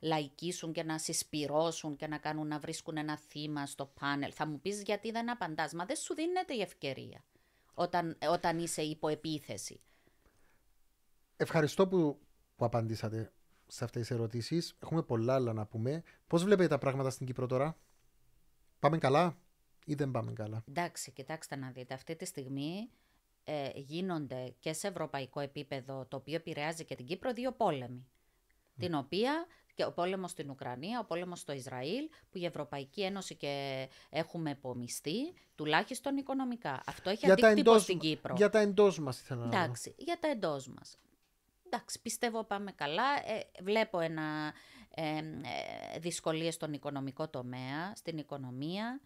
λαϊκίσουν 0.00 0.72
και 0.72 0.82
να 0.82 0.98
συσπυρώσουν 0.98 1.96
και 1.96 2.06
να 2.06 2.18
κάνουν 2.18 2.46
να 2.46 2.58
βρίσκουν 2.58 2.96
ένα 2.96 3.18
θύμα 3.18 3.66
στο 3.66 3.86
πάνελ. 4.00 4.32
Θα 4.34 4.46
μου 4.46 4.60
πεις 4.60 4.82
γιατί 4.82 5.10
δεν 5.10 5.30
απαντάς, 5.30 5.72
μα 5.72 5.84
δεν 5.84 5.96
σου 5.96 6.14
δίνεται 6.14 6.54
η 6.54 6.60
ευκαιρία 6.60 7.24
όταν, 7.74 8.18
όταν 8.30 8.58
είσαι 8.58 8.82
υπό 8.82 9.08
επίθεση. 9.08 9.80
Ευχαριστώ 11.36 11.88
που, 11.88 12.18
που 12.56 12.64
απαντήσατε 12.64 13.32
σε 13.66 13.84
αυτές 13.84 14.06
τις 14.06 14.16
ερωτήσεις. 14.16 14.76
Έχουμε 14.82 15.02
πολλά 15.02 15.34
άλλα 15.34 15.52
να 15.52 15.66
πούμε. 15.66 16.02
Πώς 16.26 16.44
βλέπετε 16.44 16.68
τα 16.68 16.78
πράγματα 16.78 17.10
στην 17.10 17.26
Κύπρο 17.26 17.46
τώρα; 17.46 17.78
Πάμε 18.78 18.98
καλά 18.98 19.38
ή 19.84 19.94
δεν 19.94 20.10
πάμε 20.10 20.32
καλά; 20.32 20.64
Εντάξει, 20.68 21.10
κοιτάξτε 21.10 21.56
να 21.56 21.70
δείτε. 21.70 21.94
Αυτή 21.94 22.16
τη 22.16 22.24
στιγμή 22.24 22.90
ε, 23.48 23.70
γίνονται 23.74 24.54
και 24.60 24.72
σε 24.72 24.88
ευρωπαϊκό 24.88 25.40
επίπεδο, 25.40 26.06
το 26.08 26.16
οποίο 26.16 26.34
επηρεάζει 26.34 26.84
και 26.84 26.94
την 26.94 27.06
Κύπρο, 27.06 27.32
δύο 27.32 27.52
πόλεμοι. 27.52 28.06
Την 28.78 28.94
οποία 28.94 29.46
και 29.74 29.84
ο 29.84 29.92
πόλεμος 29.92 30.30
στην 30.30 30.50
Ουκρανία, 30.50 31.00
ο 31.00 31.04
πόλεμος 31.04 31.40
στο 31.40 31.52
Ισραήλ, 31.52 32.08
που 32.30 32.38
η 32.38 32.44
Ευρωπαϊκή 32.44 33.02
Ένωση 33.02 33.34
και 33.34 33.88
έχουμε 34.10 34.50
επομιστεί, 34.50 35.32
τουλάχιστον 35.54 36.16
οικονομικά. 36.16 36.80
Αυτό 36.86 37.10
έχει 37.10 37.24
για 37.24 37.34
αντίκτυπο 37.34 37.78
στην 37.78 37.98
Κύπρο. 37.98 38.34
Για 38.36 38.50
τα 38.50 38.58
εντός 38.58 38.98
μας 38.98 39.20
ήθελα 39.20 39.46
να 39.46 39.56
Εντάξει, 39.56 39.94
για 39.98 40.18
τα 40.18 40.28
εντός 40.28 40.68
μας. 40.68 40.98
Εντάξει, 41.66 42.00
πιστεύω 42.02 42.44
πάμε 42.44 42.72
καλά. 42.72 43.02
Ε, 43.26 43.62
βλέπω 43.62 44.00
ένα, 44.00 44.52
ε, 44.94 45.16
ε, 45.16 45.98
δυσκολίες 45.98 46.54
στον 46.54 46.72
οικονομικό 46.72 47.28
τομέα, 47.28 47.92
στην 47.94 48.18
οικονομία. 48.18 49.00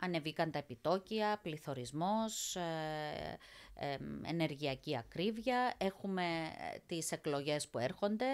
Ε, 0.00 0.06
ανεβήκαν 0.06 0.50
τα 0.50 0.58
επιτόκια, 0.58 1.38
πληθωρισμός, 1.42 2.56
ε, 2.56 3.38
ε, 3.74 3.96
ενεργειακή 4.22 4.96
ακρίβεια. 4.96 5.74
Έχουμε 5.78 6.22
ε, 6.22 6.78
τις 6.86 7.12
εκλογές 7.12 7.68
που 7.68 7.78
έρχονται, 7.78 8.26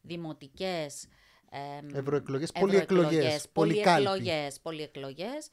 δημοτικές, 0.00 1.08
ευρωεκλογές, 1.94 2.52
πολυεκλογές, 2.52 3.48
πολυεκλογές, 3.52 4.60
πολυεκλογές. 4.60 5.48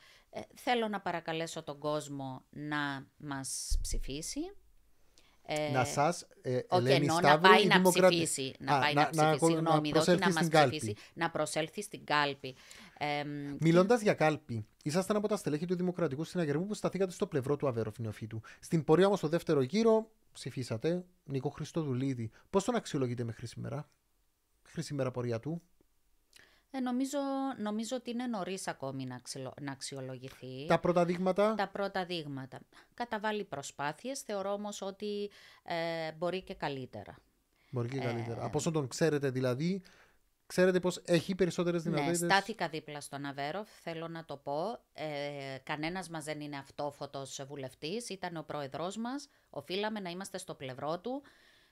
θέλω 0.55 0.87
να 0.87 1.01
παρακαλέσω 1.01 1.63
τον 1.63 1.79
κόσμο 1.79 2.43
να 2.49 3.07
μας 3.17 3.77
ψηφίσει. 3.81 4.39
να 5.71 5.85
σας 5.85 6.27
ε, 6.41 6.59
okay, 6.69 7.05
να 7.21 7.39
πάει 7.39 7.65
να 7.65 7.81
ψηφίσει. 7.81 8.53
Να 8.59 8.79
πάει 8.79 8.93
να, 8.93 9.09
ψηφίσει, 9.09 9.45
συγγνώμη, 9.45 9.91
όχι 9.97 10.15
να 10.15 10.31
μας 10.31 10.47
ψηφίσει, 10.49 10.95
να 11.13 11.29
προσέλθει 11.29 11.81
στην 11.81 12.05
κάλπη. 12.05 12.55
Ε, 12.99 13.23
Μιλώντας 13.59 14.01
για 14.01 14.13
κάλπη, 14.13 14.65
ήσασταν 14.83 15.15
από 15.15 15.27
τα 15.27 15.35
στελέχη 15.35 15.65
του 15.65 15.75
Δημοκρατικού 15.75 16.23
Συναγερμού 16.23 16.65
που 16.65 16.73
σταθήκατε 16.73 17.11
στο 17.11 17.27
πλευρό 17.27 17.55
του 17.55 17.67
Αβέροφ 17.67 17.99
Νεοφύτου. 17.99 18.41
Στην 18.59 18.83
πορεία 18.83 19.05
όμως, 19.05 19.17
στο 19.17 19.27
δεύτερο 19.27 19.61
γύρο, 19.61 20.11
ψηφίσατε 20.31 21.05
Νίκο 21.23 21.49
Χριστοδουλίδη. 21.49 22.31
Πώς 22.49 22.63
τον 22.63 22.75
αξιολογείτε 22.75 23.23
μέχρι 23.23 23.47
σήμερα, 23.47 23.89
μέχρι 24.63 24.81
σήμερα 24.81 25.11
πορεία 25.11 25.39
του. 25.39 25.61
Ε, 26.71 26.79
νομίζω, 26.79 27.17
νομίζω 27.57 27.95
ότι 27.95 28.11
είναι 28.11 28.27
νωρίς 28.27 28.67
ακόμη 28.67 29.05
να, 29.05 29.21
να 29.61 29.71
αξιολογηθεί. 29.71 30.65
Τα 30.67 30.79
πρώτα 30.79 31.05
δείγματα; 31.05 31.55
Τα 31.55 31.67
πρώτα 31.67 32.05
δείγματα. 32.05 32.59
Καταβάλει 32.93 33.43
προσπάθειες, 33.43 34.19
θεωρώ 34.21 34.51
όμως 34.51 34.81
ότι 34.81 35.29
ε, 35.63 36.11
μπορεί 36.17 36.41
και 36.41 36.53
καλύτερα. 36.53 37.17
Μπορεί 37.71 37.87
και 37.87 37.99
καλύτερα. 37.99 38.41
Ε, 38.41 38.45
Από 38.45 38.57
όσο 38.57 38.71
τον 38.71 38.87
ξέρετε 38.87 39.29
δηλαδή, 39.29 39.81
Ξέρετε 40.47 40.79
πως 40.79 41.01
έχει 41.05 41.35
περισσότερες 41.35 41.83
ναι, 41.83 41.89
δυνατότητες. 41.89 42.21
Ναι, 42.21 42.33
στάθηκα 42.33 42.67
δίπλα 42.67 43.01
στον 43.01 43.25
Αβέροφ, 43.25 43.69
θέλω 43.81 44.07
να 44.07 44.25
το 44.25 44.37
πω. 44.37 44.79
Ε, 44.93 45.57
κανένας 45.63 46.09
μας 46.09 46.23
δεν 46.23 46.41
είναι 46.41 46.57
αυτόφωτος 46.57 47.45
βουλευτής, 47.47 48.09
ήταν 48.09 48.37
ο 48.37 48.43
πρόεδρός 48.43 48.97
μας. 48.97 49.29
Οφείλαμε 49.49 49.99
να 49.99 50.09
είμαστε 50.09 50.37
στο 50.37 50.55
πλευρό 50.55 50.99
του 50.99 51.21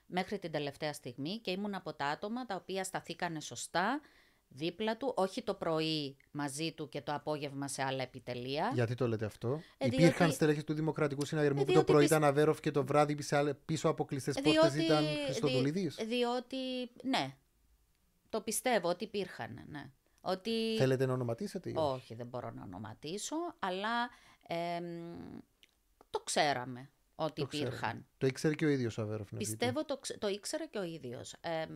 μέχρι 0.06 0.38
την 0.38 0.50
τελευταία 0.50 0.92
στιγμή 0.92 1.38
και 1.38 1.50
ήμουν 1.50 1.74
από 1.74 1.92
τα 1.94 2.04
άτομα 2.06 2.46
τα 2.46 2.54
οποία 2.54 2.84
σταθήκανε 2.84 3.40
σωστά 3.40 4.00
δίπλα 4.48 4.96
του, 4.96 5.12
όχι 5.16 5.42
το 5.42 5.54
πρωί 5.54 6.16
μαζί 6.30 6.72
του 6.72 6.88
και 6.88 7.00
το 7.00 7.14
απόγευμα 7.14 7.68
σε 7.68 7.82
άλλα 7.82 8.02
επιτελεία. 8.02 8.70
Γιατί 8.74 8.94
το 8.94 9.08
λέτε 9.08 9.24
αυτό; 9.24 9.60
Ε, 9.78 9.86
Υπήρχαν 9.86 10.16
διότι... 10.16 10.32
στελέχη 10.32 10.64
του 10.64 10.74
Δημοκρατικού 10.74 11.24
Συναγερμού 11.24 11.60
ε, 11.60 11.64
που 11.64 11.72
το 11.72 11.84
πρωί 11.84 12.04
ήταν 12.04 12.24
Αβέροφ 12.24 12.60
και 12.60 12.70
το 12.70 12.84
βράδυ 12.84 13.16
πίσω 13.64 13.88
από 13.88 14.04
κλειστές 14.04 14.40
πόρτες 14.42 14.74
ήταν 14.74 15.04
Χριστοδουλίδη. 15.24 15.92
Διότι, 16.06 16.56
ναι, 17.02 17.34
το 18.36 18.42
πιστεύω 18.42 18.88
ότι 18.88 19.04
υπήρχαν, 19.04 19.64
ναι. 19.68 19.90
Ότι... 20.20 20.76
Θέλετε 20.78 21.06
να 21.06 21.12
ονοματίσετε 21.12 21.70
ή 21.70 21.72
όχι; 21.76 21.94
όχι 21.94 22.14
δεν 22.14 22.26
μπορώ 22.26 22.50
να 22.50 22.62
ονοματίσω, 22.62 23.36
αλλά 23.58 24.10
το 26.10 26.20
ξέραμε 26.24 26.90
ότι 27.14 27.40
το 27.40 27.48
υπήρχαν. 27.52 28.06
Το 28.18 28.26
ήξερε 28.26 28.54
και 28.54 28.64
ο 28.64 28.68
ίδιος 28.68 28.98
ο 28.98 29.02
Αβέροφ. 29.02 29.28
Πιστεύω 29.36 29.84
το, 29.84 30.00
το 30.18 30.28
ήξερε 30.28 30.66
και 30.66 30.78
ο 30.78 30.82
ίδιος. 30.82 31.32
Ε, 31.40 31.66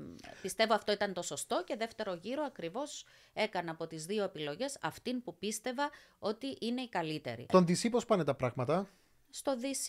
πιστεύω 0.43 0.75
αυτό 0.75 0.93
ήταν 0.93 1.13
το 1.13 1.23
σωστό 1.23 1.65
και 1.65 1.77
δεύτερο 1.77 2.15
γύρο 2.15 2.43
ακριβώς 2.43 3.05
έκανα 3.33 3.71
από 3.71 3.87
τις 3.87 4.07
δύο 4.07 4.25
επιλογές 4.25 4.79
αυτήν 4.81 5.23
που 5.23 5.39
πίστευα 5.39 5.91
ότι 6.19 6.57
είναι 6.61 6.81
η 6.81 6.89
καλύτερη. 6.89 7.47
Τον 7.49 7.65
DC 7.65 7.91
πώς 7.91 8.05
πάνε 8.05 8.25
τα 8.25 8.35
πράγματα; 8.35 8.89
Στο 9.31 9.53
DC 9.53 9.89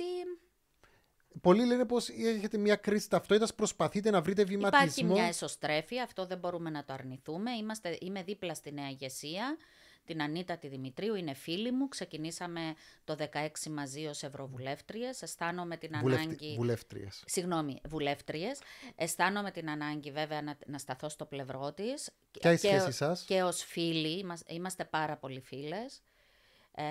Πολλοί 1.42 1.66
λένε 1.66 1.86
πως 1.86 2.10
έχετε 2.10 2.58
μια 2.58 2.76
κρίση 2.76 3.10
ταυτότητας, 3.10 3.56
προσπαθείτε 3.56 4.10
να 4.10 4.22
βρείτε 4.22 4.44
βηματισμό. 4.44 4.84
Υπάρχει 4.84 5.04
μια 5.04 5.24
εσωστρέφεια, 5.24 6.04
αυτό 6.04 6.26
δεν 6.26 6.38
μπορούμε 6.38 6.70
να 6.70 6.84
το 6.84 6.94
αρνηθούμε. 6.94 7.52
Είμαστε, 7.52 7.98
είμαι 8.02 8.24
δίπλα 8.24 8.54
στη 8.54 8.72
νέα 8.72 8.90
ηγεσία 8.90 9.58
την 10.06 10.22
Ανίτα 10.22 10.58
τη 10.58 10.68
Δημητρίου, 10.68 11.16
είναι 11.16 11.34
φίλη 11.34 11.72
μου. 11.72 11.88
Ξεκινήσαμε 11.88 12.74
το 13.04 13.16
16 13.34 13.48
μαζί 13.70 14.06
ως 14.06 14.24
ευρωβουλεύτριες. 14.24 15.22
Αισθάνομαι 15.22 15.78
την 15.78 15.96
ανάγκη... 15.96 16.56
Βουλεύτριες. 16.58 17.24
Συγγνώμη, 17.26 17.82
βουλεύτριες. 17.88 18.60
Αισθάνομαι 18.96 19.52
την 19.52 19.70
ανάγκη 19.70 20.12
βέβαια 20.12 20.42
να, 20.42 20.58
να 20.66 20.78
σταθώ 20.78 21.10
στο 21.10 21.26
πλευρό 21.26 21.74
της. 21.74 22.10
Ποια 22.32 22.52
η 22.52 22.58
σχέση 22.58 22.92
σας; 22.92 23.24
Και 23.28 23.44
ως 23.44 23.64
φίλοι, 23.64 24.26
είμαστε 24.48 24.86
πάρα 24.86 25.18
πολύ 25.18 25.40
φίλες. 25.40 26.02
Ε, 26.76 26.84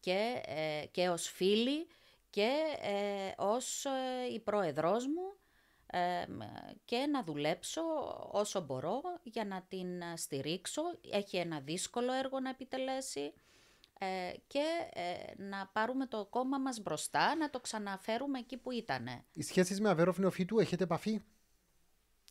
και, 0.00 0.42
ε, 0.46 0.86
και 0.90 1.08
ως 1.08 1.28
φίλοι 1.28 1.86
και 2.30 2.50
ε, 2.80 3.32
ως 3.36 3.84
ε, 3.84 4.32
η 4.32 4.40
πρόεδρός 4.40 5.06
μου 5.06 5.36
και 6.84 7.06
να 7.10 7.22
δουλέψω 7.22 7.82
όσο 8.32 8.60
μπορώ 8.60 9.02
για 9.22 9.44
να 9.44 9.62
την 9.68 10.02
στηρίξω. 10.14 10.82
Έχει 11.12 11.36
ένα 11.36 11.60
δύσκολο 11.60 12.12
έργο 12.12 12.40
να 12.40 12.48
επιτελέσει 12.48 13.32
ε, 13.98 14.32
και 14.46 14.64
ε, 14.92 15.42
να 15.42 15.66
πάρουμε 15.72 16.06
το 16.06 16.26
κόμμα 16.30 16.58
μας 16.58 16.80
μπροστά, 16.80 17.36
να 17.36 17.50
το 17.50 17.60
ξαναφέρουμε 17.60 18.38
εκεί 18.38 18.56
που 18.56 18.72
ήτανε. 18.72 19.24
Οι 19.32 19.42
σχέσεις 19.42 19.80
με 19.80 19.88
Αβέρο 19.88 20.12
Φνεοφύτου 20.12 20.58
έχετε 20.58 20.84
επαφή; 20.84 21.22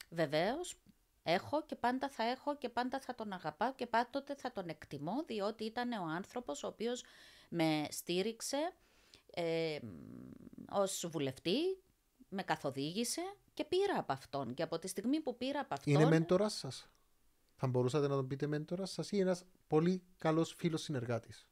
Βεβαίως, 0.10 0.75
έχω 1.23 1.65
και 1.65 1.75
πάντα 1.75 2.10
θα 2.10 2.23
έχω 2.23 2.57
και 2.57 2.69
πάντα 2.69 2.99
θα 2.99 3.15
τον 3.15 3.33
αγαπάω 3.33 3.73
και 3.73 3.88
πάντοτε 3.88 4.36
θα 4.36 4.51
τον 4.51 4.69
εκτιμώ 4.69 5.23
διότι 5.25 5.63
ήταν 5.63 5.91
ο 5.91 6.05
άνθρωπος 6.05 6.63
ο 6.63 6.67
οποίος 6.67 7.03
με 7.49 7.88
στήριξε 7.89 8.73
ε, 9.41 9.80
ως 10.69 11.08
βουλευτή, 11.12 11.82
με 12.30 12.43
καθοδήγησε 12.43 13.21
και 13.54 13.65
πήρα 13.65 13.97
από 13.97 14.13
αυτόν. 14.13 14.54
Και 14.54 14.63
από 14.63 14.80
τη 14.80 14.88
στιγμή 14.88 15.19
που 15.19 15.38
πήρα 15.38 15.60
από 15.60 15.73
αυτόν. 15.73 15.93
Είναι 15.93 16.06
μέντορας 16.06 16.54
σας. 16.54 16.89
Θα 17.56 17.67
μπορούσατε 17.67 18.08
να 18.08 18.15
τον 18.15 18.28
πείτε 18.28 18.47
μέντορας 18.47 18.91
σας 18.91 19.12
ή 19.12 19.19
ένας 19.19 19.43
πολύ 19.67 20.04
καλός 20.17 20.54
φίλος 20.58 20.82
συνεργάτης; 20.82 21.47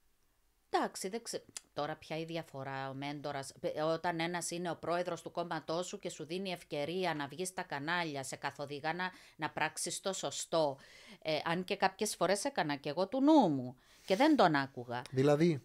Εντάξει, 0.70 1.10
δεν 1.10 1.24
ξε... 1.24 1.46
τώρα 1.74 1.96
πια 1.96 2.18
η 2.18 2.26
διαφορά 2.26 2.90
ο 2.90 2.94
μέντορας. 2.94 3.54
Όταν 3.94 4.20
ένας 4.20 4.52
είναι 4.52 4.70
ο 4.70 4.76
πρόεδρος 4.76 5.22
του 5.22 5.32
κόμματός 5.32 5.88
σου 5.88 6.00
και 6.00 6.10
σου 6.10 6.26
δίνει 6.26 6.52
ευκαιρία 6.52 7.14
να 7.14 7.28
βγεις 7.28 7.48
στα 7.48 7.64
κανάλια, 7.64 8.24
σε 8.24 8.36
καθοδηγά 8.36 8.94
να, 8.94 9.12
να 9.36 9.50
πράξεις 9.50 10.02
το 10.02 10.14
σωστό. 10.14 10.78
Ε, 11.22 11.40
αν 11.44 11.64
και 11.64 11.76
κάποιες 11.76 12.16
φορές 12.16 12.46
έκανα 12.46 12.76
και 12.76 12.90
εγώ 12.90 13.08
του 13.08 13.22
νου 13.22 13.50
μου 13.50 13.76
και 14.06 14.16
δεν 14.16 14.36
τον 14.36 14.56
άκουγα. 14.56 15.02
Δηλαδή, 15.12 15.62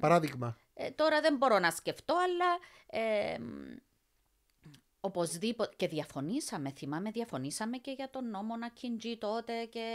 παράδειγμα. 0.00 0.56
Ε, 0.80 0.90
τώρα 0.90 1.20
δεν 1.20 1.36
μπορώ 1.36 1.58
να 1.58 1.70
σκεφτώ, 1.70 2.16
αλλά 2.16 2.58
ε, 2.86 3.38
Οπωσδήποτε. 5.00 5.72
Και 5.76 5.88
διαφωνήσαμε, 5.88 6.70
θυμάμαι, 6.70 7.10
διαφωνήσαμε 7.10 7.76
και 7.76 7.90
για 7.90 8.10
τον 8.10 8.30
νόμο 8.30 8.56
να 8.56 8.68
κιντζεί 8.68 9.16
τότε 9.16 9.64
και 9.64 9.86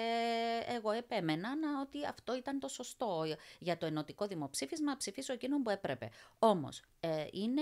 εγώ 0.67 0.91
επέμενα 0.91 1.55
να, 1.55 1.81
ότι 1.81 2.05
αυτό 2.05 2.35
ήταν 2.35 2.59
το 2.59 2.67
σωστό 2.67 3.23
για 3.59 3.77
το 3.77 3.85
ενωτικό 3.85 4.27
δημοψήφισμα, 4.27 4.85
να 4.85 4.97
ψηφίσω 4.97 5.33
εκείνο 5.33 5.61
που 5.61 5.69
έπρεπε. 5.69 6.09
Όμως, 6.39 6.81
ε, 6.99 7.25
είναι, 7.31 7.61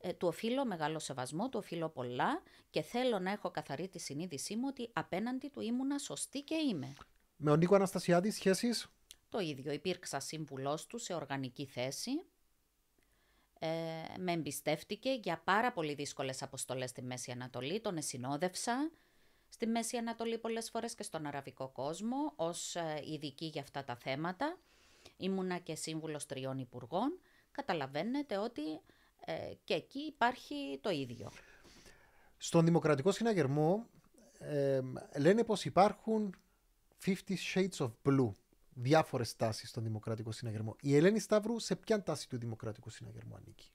ε, 0.00 0.12
του 0.12 0.28
οφείλω 0.28 0.64
μεγάλο 0.64 0.98
σεβασμό, 0.98 1.48
του 1.48 1.58
οφείλω 1.62 1.88
πολλά 1.88 2.42
και 2.70 2.82
θέλω 2.82 3.18
να 3.18 3.30
έχω 3.30 3.50
καθαρή 3.50 3.88
τη 3.88 3.98
συνείδησή 3.98 4.56
μου 4.56 4.64
ότι 4.68 4.90
απέναντι 4.92 5.48
του 5.48 5.60
ήμουνα 5.60 5.98
σωστή 5.98 6.40
και 6.40 6.54
είμαι. 6.54 6.94
Με 7.36 7.50
ο 7.50 7.56
Νίκο 7.56 7.74
Αναστασιάδης 7.74 8.34
σχέσεις; 8.34 8.88
Το 9.28 9.38
ίδιο, 9.38 9.72
υπήρξα 9.72 10.20
σύμβουλός 10.20 10.86
του 10.86 10.98
σε 10.98 11.14
οργανική 11.14 11.66
θέση 11.66 12.10
ε, 13.64 14.18
με 14.18 14.32
εμπιστεύτηκε 14.32 15.10
για 15.10 15.40
πάρα 15.44 15.72
πολύ 15.72 15.94
δύσκολες 15.94 16.42
αποστολές 16.42 16.90
στη 16.90 17.02
Μέση 17.02 17.30
Ανατολή. 17.30 17.80
Τον 17.80 17.96
εσυνόδευσα 17.96 18.90
στη 19.48 19.66
Μέση 19.66 19.96
Ανατολή 19.96 20.38
πολλές 20.38 20.70
φορές 20.70 20.94
και 20.94 21.02
στον 21.02 21.26
αραβικό 21.26 21.68
κόσμο 21.68 22.32
ως 22.36 22.76
ε, 22.76 23.02
ειδική 23.12 23.44
για 23.44 23.60
αυτά 23.62 23.84
τα 23.84 23.96
θέματα. 23.96 24.58
Ήμουνα 25.16 25.58
και 25.58 25.74
σύμβουλος 25.74 26.26
τριών 26.26 26.58
υπουργών. 26.58 27.18
Καταλαβαίνετε 27.50 28.38
ότι 28.38 28.62
ε, 29.24 29.34
και 29.64 29.74
εκεί 29.74 29.98
υπάρχει 29.98 30.78
το 30.80 30.90
ίδιο. 30.90 31.30
Στον 32.36 32.64
Δημοκρατικό 32.64 33.12
Συναγερμό 33.12 33.86
ε, 34.38 34.80
λένε 35.18 35.44
πως 35.44 35.64
υπάρχουν 35.64 36.34
50 37.04 37.12
shades 37.54 37.86
of 37.86 37.90
blue 38.04 38.30
διάφορες 38.74 39.36
τάσει 39.36 39.66
στον 39.66 39.82
Δημοκρατικό 39.82 40.32
Συναγερμό. 40.32 40.76
Η 40.80 40.96
Ελένη 40.96 41.18
Σταύρου 41.18 41.58
σε 41.58 41.76
ποια 41.76 42.02
τάση 42.02 42.28
του 42.28 42.38
Δημοκρατικού 42.38 42.90
Συναγερμού 42.90 43.34
ανήκει; 43.34 43.70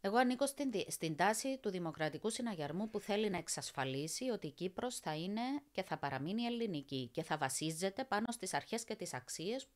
Εγώ 0.00 0.16
ανήκω 0.16 0.46
στην, 0.46 0.70
στην 0.88 1.16
τάση 1.16 1.58
του 1.58 1.70
Δημοκρατικού 1.70 2.30
Συναγερμού 2.30 2.90
που 2.90 3.00
θέλει 3.00 3.30
να 3.30 3.36
εξασφαλίσει 3.38 4.30
ότι 4.30 4.46
η 4.46 4.50
Κύπρος 4.50 4.98
θα 4.98 5.16
είναι 5.16 5.40
και 5.70 5.82
θα 5.82 5.98
παραμείνει 5.98 6.42
ελληνική 6.42 7.08
και 7.12 7.22
θα 7.22 7.36
βασίζεται 7.36 8.04
πάνω 8.04 8.26
στις 8.30 8.54
αρχές 8.54 8.84
και 8.84 8.94
τις 8.94 9.14
αξίες 9.14 9.68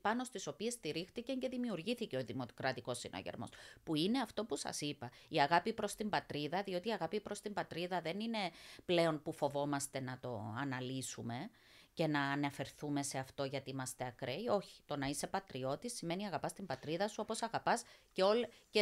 πάνω 0.00 0.24
στις 0.24 0.46
οποίες 0.46 0.72
στηρίχτηκε 0.72 1.32
και 1.32 1.48
δημιουργήθηκε 1.48 2.16
ο 2.16 2.24
Δημοκρατικός 2.24 2.98
Συναγερμός, 2.98 3.48
που 3.82 3.94
είναι 3.94 4.20
αυτό 4.20 4.44
που 4.44 4.56
σας 4.56 4.80
είπα, 4.80 5.10
η 5.28 5.40
αγάπη 5.40 5.72
προς 5.72 5.94
την 5.94 6.08
πατρίδα, 6.08 6.62
διότι 6.62 6.88
η 6.88 6.92
αγάπη 6.92 7.20
προς 7.20 7.40
την 7.40 7.52
πατρίδα 7.52 8.00
δεν 8.00 8.20
είναι 8.20 8.38
πλέον 8.84 9.22
που 9.22 9.32
φοβόμαστε 9.32 10.00
να 10.00 10.18
το 10.20 10.54
αναλύσουμε, 10.58 11.50
και 11.96 12.06
να 12.06 12.20
αναφερθούμε 12.20 13.02
σε 13.02 13.18
αυτό 13.18 13.44
γιατί 13.44 13.70
είμαστε 13.70 14.04
ακραίοι. 14.04 14.46
Όχι. 14.46 14.82
Το 14.86 14.96
να 14.96 15.06
είσαι 15.06 15.26
πατριώτης 15.26 15.94
σημαίνει 15.94 16.26
αγαπάς 16.26 16.52
την 16.52 16.66
πατρίδα 16.66 17.08
σου 17.08 17.16
όπως 17.18 17.42
αγαπάς 17.42 17.82
και, 18.12 18.22
όλ, 18.22 18.46
και, 18.70 18.78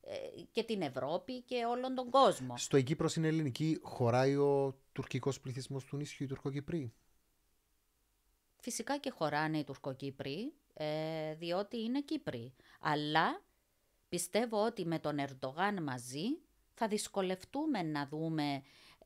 ε, 0.00 0.16
και 0.50 0.62
την 0.62 0.82
Ευρώπη 0.82 1.42
και 1.42 1.64
όλον 1.64 1.94
τον 1.94 2.10
κόσμο. 2.10 2.56
Στο 2.56 2.80
Κύπρος 2.80 3.16
είναι 3.16 3.28
ελληνική, 3.28 3.78
χωράει 3.82 4.36
ο 4.36 4.78
τουρκικός 4.92 5.40
πληθυσμός 5.40 5.84
του 5.84 5.96
νησιού, 5.96 6.24
οι 6.24 6.28
Τουρκοκυπροί. 6.28 6.92
Φυσικά 8.60 8.98
και 8.98 9.10
χωράνε 9.10 9.58
οι 9.58 9.64
Τουρκοκύπροι, 9.64 10.52
ε, 10.74 11.34
διότι 11.34 11.82
είναι 11.82 12.00
Κύπροι. 12.00 12.54
Αλλά 12.80 13.44
πιστεύω 14.08 14.64
ότι 14.64 14.86
με 14.86 14.98
τον 14.98 15.18
Ερντογάν 15.18 15.82
μαζί 15.82 16.24
θα 16.74 16.88
δυσκολευτούμε 16.88 17.82
να 17.82 18.06
δούμε 18.06 18.42
ε, 18.52 18.60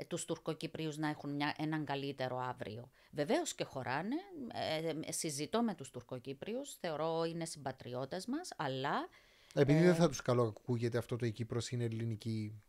τους 0.09 0.25
Τουρκοκυπρίους 0.25 0.97
να 0.97 1.09
έχουν 1.09 1.31
μια, 1.31 1.55
έναν 1.59 1.85
καλύτερο 1.85 2.39
αύριο. 2.39 2.91
Βεβαίως 3.11 3.55
και 3.55 3.65
χωράνε, 3.65 4.17
ε, 4.53 4.93
ε, 5.05 5.13
συζητώ 5.13 5.63
με 5.63 5.75
τους 5.75 5.91
Τουρκοκύπριους, 5.91 6.75
θεωρώ 6.75 7.25
είναι 7.25 7.45
συμπατριώτες 7.45 8.27
μας, 8.27 8.53
αλλά... 8.57 9.09
Επειδή 9.55 9.85
δεν 9.85 9.95
θα 9.95 10.09
τους 10.09 10.23
καλό 10.23 10.43
ακούγεται 10.43 10.99
αυτό 10.99 11.17
το 11.17 11.27
η 11.27 11.33
Κύπρος 11.33 11.71
είναι 11.71 11.85
ελληνική, 11.85 12.63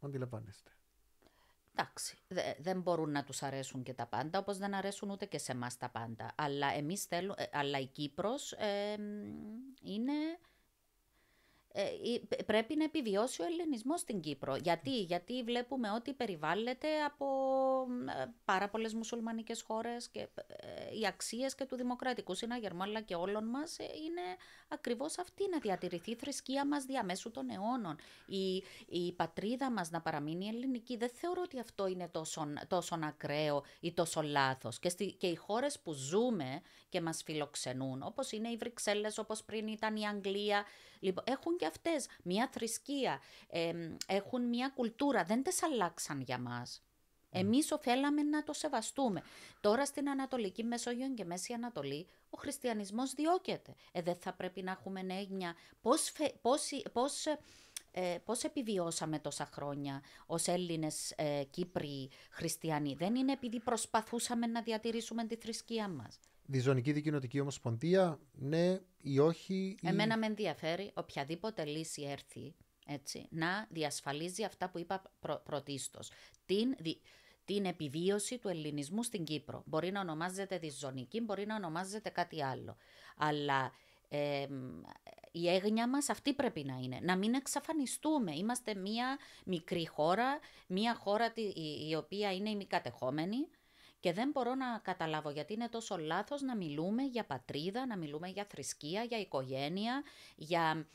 αντιλαμβάνεστε. 0.00 0.70
Εντάξει, 1.74 2.16
δεν 2.58 2.80
μπορούν 2.80 3.10
να 3.10 3.24
τους 3.24 3.42
αρέσουν 3.42 3.82
και 3.82 3.94
τα 3.94 4.06
πάντα, 4.06 4.38
όπως 4.38 4.58
δεν 4.58 4.74
αρέσουν 4.74 5.10
ούτε 5.10 5.26
και 5.26 5.38
σε 5.38 5.52
εμάς 5.52 5.76
τα 5.76 5.88
πάντα. 5.88 6.32
Αλλά, 6.34 6.72
εμείς 6.72 7.04
θέλουμε, 7.04 7.48
αλλά 7.52 7.78
η 7.78 7.86
Κύπρος 7.86 8.54
είναι 9.82 10.12
ε, 11.72 12.42
πρέπει 12.46 12.76
να 12.76 12.84
επιβιώσει 12.84 13.42
ο 13.42 13.44
ελληνισμός 13.44 14.00
στην 14.00 14.20
Κύπρο. 14.20 14.56
Γιατί, 14.56 15.00
Γιατί 15.00 15.42
βλέπουμε 15.42 15.90
ότι 15.90 16.12
περιβάλλεται 16.12 16.88
από 17.06 17.26
ε, 18.22 18.24
πάρα 18.44 18.68
πολλές 18.68 18.94
μουσουλμανικές 18.94 19.62
χώρες 19.62 20.08
και 20.08 20.20
ε, 20.20 20.98
οι 21.00 21.06
αξίες 21.06 21.54
και 21.54 21.64
του 21.64 21.76
Δημοκρατικού 21.76 22.34
Συναγερμού 22.34 22.82
αλλά 22.82 23.00
και 23.00 23.14
όλων 23.14 23.44
μας 23.44 23.76
είναι 23.78 24.22
ακριβώς 24.68 25.18
αυτή 25.18 25.48
να 25.50 25.58
διατηρηθεί 25.58 26.10
η 26.10 26.14
θρησκεία 26.14 26.66
μας 26.66 26.84
διαμέσου 26.84 27.30
των 27.30 27.50
αιώνων. 27.50 27.96
Η, 28.26 28.64
η 28.88 29.12
πατρίδα 29.12 29.70
μας 29.70 29.90
να 29.90 30.00
παραμείνει 30.00 30.46
ελληνική 30.46 30.96
δεν 30.96 31.10
θεωρώ 31.10 31.42
ότι 31.44 31.60
αυτό 31.60 31.86
είναι 31.86 32.08
τόσο, 32.08 32.46
τόσο 32.68 32.98
ακραίο 33.02 33.64
ή 33.80 33.92
τόσο 33.92 34.22
λάθος. 34.22 34.78
Και, 34.78 34.88
στη, 34.88 35.12
και 35.12 35.26
οι 35.26 35.34
χώρες 35.34 35.78
που 35.80 35.92
ζούμε 35.92 36.62
και 36.88 37.00
μας 37.00 37.22
φιλοξενούν 37.22 38.02
όπως 38.02 38.32
είναι 38.32 38.48
οι 38.48 38.56
Βρυξέλλες, 38.56 39.18
όπως 39.18 39.44
πριν 39.44 39.66
ήταν 39.66 39.96
η 39.96 40.06
Αγγλία, 40.06 40.64
Λοιπόν, 41.00 41.24
έχουν 41.26 41.56
και 41.56 41.66
αυτές 41.66 42.06
μια 42.22 42.48
θρησκεία, 42.52 43.20
έχουν 44.06 44.48
μια 44.48 44.72
κουλτούρα, 44.74 45.24
δεν 45.24 45.42
τις 45.42 45.62
αλλάξαν 45.62 46.20
για 46.20 46.38
μας. 46.38 46.82
Εμείς 47.30 47.72
οφέλαμε 47.72 48.22
να 48.22 48.42
το 48.42 48.52
σεβαστούμε. 48.52 49.22
Τώρα 49.60 49.84
στην 49.86 50.08
Ανατολική 50.08 50.64
Μεσόγειο 50.64 51.14
και 51.14 51.24
Μέση 51.24 51.52
Ανατολή 51.52 52.06
ο 52.30 52.38
χριστιανισμός 52.38 53.12
διώκεται. 53.14 53.74
Ε, 53.92 54.02
δεν 54.02 54.16
θα 54.16 54.32
πρέπει 54.32 54.62
να 54.62 54.70
έχουμε 54.70 55.00
έννοια 55.00 55.54
πώς, 55.80 56.12
πώς, 56.40 56.70
πώς, 56.92 57.26
ε, 57.90 58.18
πώς 58.24 58.44
επιβιώσαμε 58.44 59.18
τόσα 59.18 59.48
χρόνια 59.52 60.02
ως 60.26 60.46
Έλληνες 60.46 61.12
ε, 61.16 61.42
Κύπροι 61.50 62.10
χριστιανοί. 62.30 62.94
Δεν 62.94 63.14
είναι 63.14 63.32
επειδή 63.32 63.60
προσπαθούσαμε 63.60 64.46
να 64.46 64.62
διατηρήσουμε 64.62 65.24
τη 65.24 65.36
θρησκεία 65.36 65.88
μας. 65.88 66.20
Διζωνική 66.50 66.92
Δικοινοτική 66.92 67.40
Ομοσπονδία, 67.40 68.18
ναι 68.32 68.80
ή 69.02 69.18
όχι. 69.18 69.76
Εμένα 69.82 70.18
με 70.18 70.26
ενδιαφέρει 70.26 70.90
οποιαδήποτε 70.94 71.64
λύση 71.64 72.02
έρθει 72.02 72.54
έτσι, 72.86 73.26
να 73.30 73.66
διασφαλίζει 73.70 74.44
αυτά 74.44 74.70
που 74.70 74.78
είπα 74.78 75.02
πρω, 75.20 75.42
πρωτίστως. 75.44 76.10
Την, 76.46 76.76
την 77.44 77.64
επιβίωση 77.64 78.38
του 78.38 78.48
ελληνισμού 78.48 79.02
στην 79.02 79.24
Κύπρο. 79.24 79.62
Μπορεί 79.66 79.90
να 79.90 80.00
ονομάζεται 80.00 80.58
διζωνική, 80.58 81.20
μπορεί 81.20 81.46
να 81.46 81.54
ονομάζεται 81.54 82.08
κάτι 82.08 82.44
άλλο. 82.44 82.76
Αλλά 83.16 83.72
η 85.32 85.48
έγνοια 85.48 85.88
μας 85.88 86.08
αυτή 86.08 86.34
πρέπει 86.34 86.64
να 86.64 86.78
είναι. 86.82 86.98
Να 87.02 87.16
μην 87.16 87.34
εξαφανιστούμε. 87.34 88.34
Είμαστε 88.34 88.74
μια 88.74 89.18
μικρή 89.44 89.88
χώρα, 89.88 90.38
μια 90.66 90.94
χώρα 90.94 91.32
η, 91.34 91.88
η 91.88 91.94
οποία 91.94 92.32
είναι 92.32 92.50
ημικατεχόμενη 92.50 93.48
Και 94.00 94.12
δεν 94.12 94.30
μπορώ 94.30 94.54
να 94.54 94.78
καταλάβω 94.78 95.30
γιατί 95.30 95.52
είναι 95.52 95.68
τόσο 95.68 95.96
λάθος 95.96 96.42
να 96.42 96.56
μιλούμε 96.56 97.02
για 97.02 97.24
πατρίδα, 97.24 97.86
να 97.86 97.96
μιλούμε 97.96 98.28
για 98.28 98.46
θρησκεία, 98.50 99.02
για 99.02 99.18
οικογένεια, 99.18 100.02
για 100.36 100.86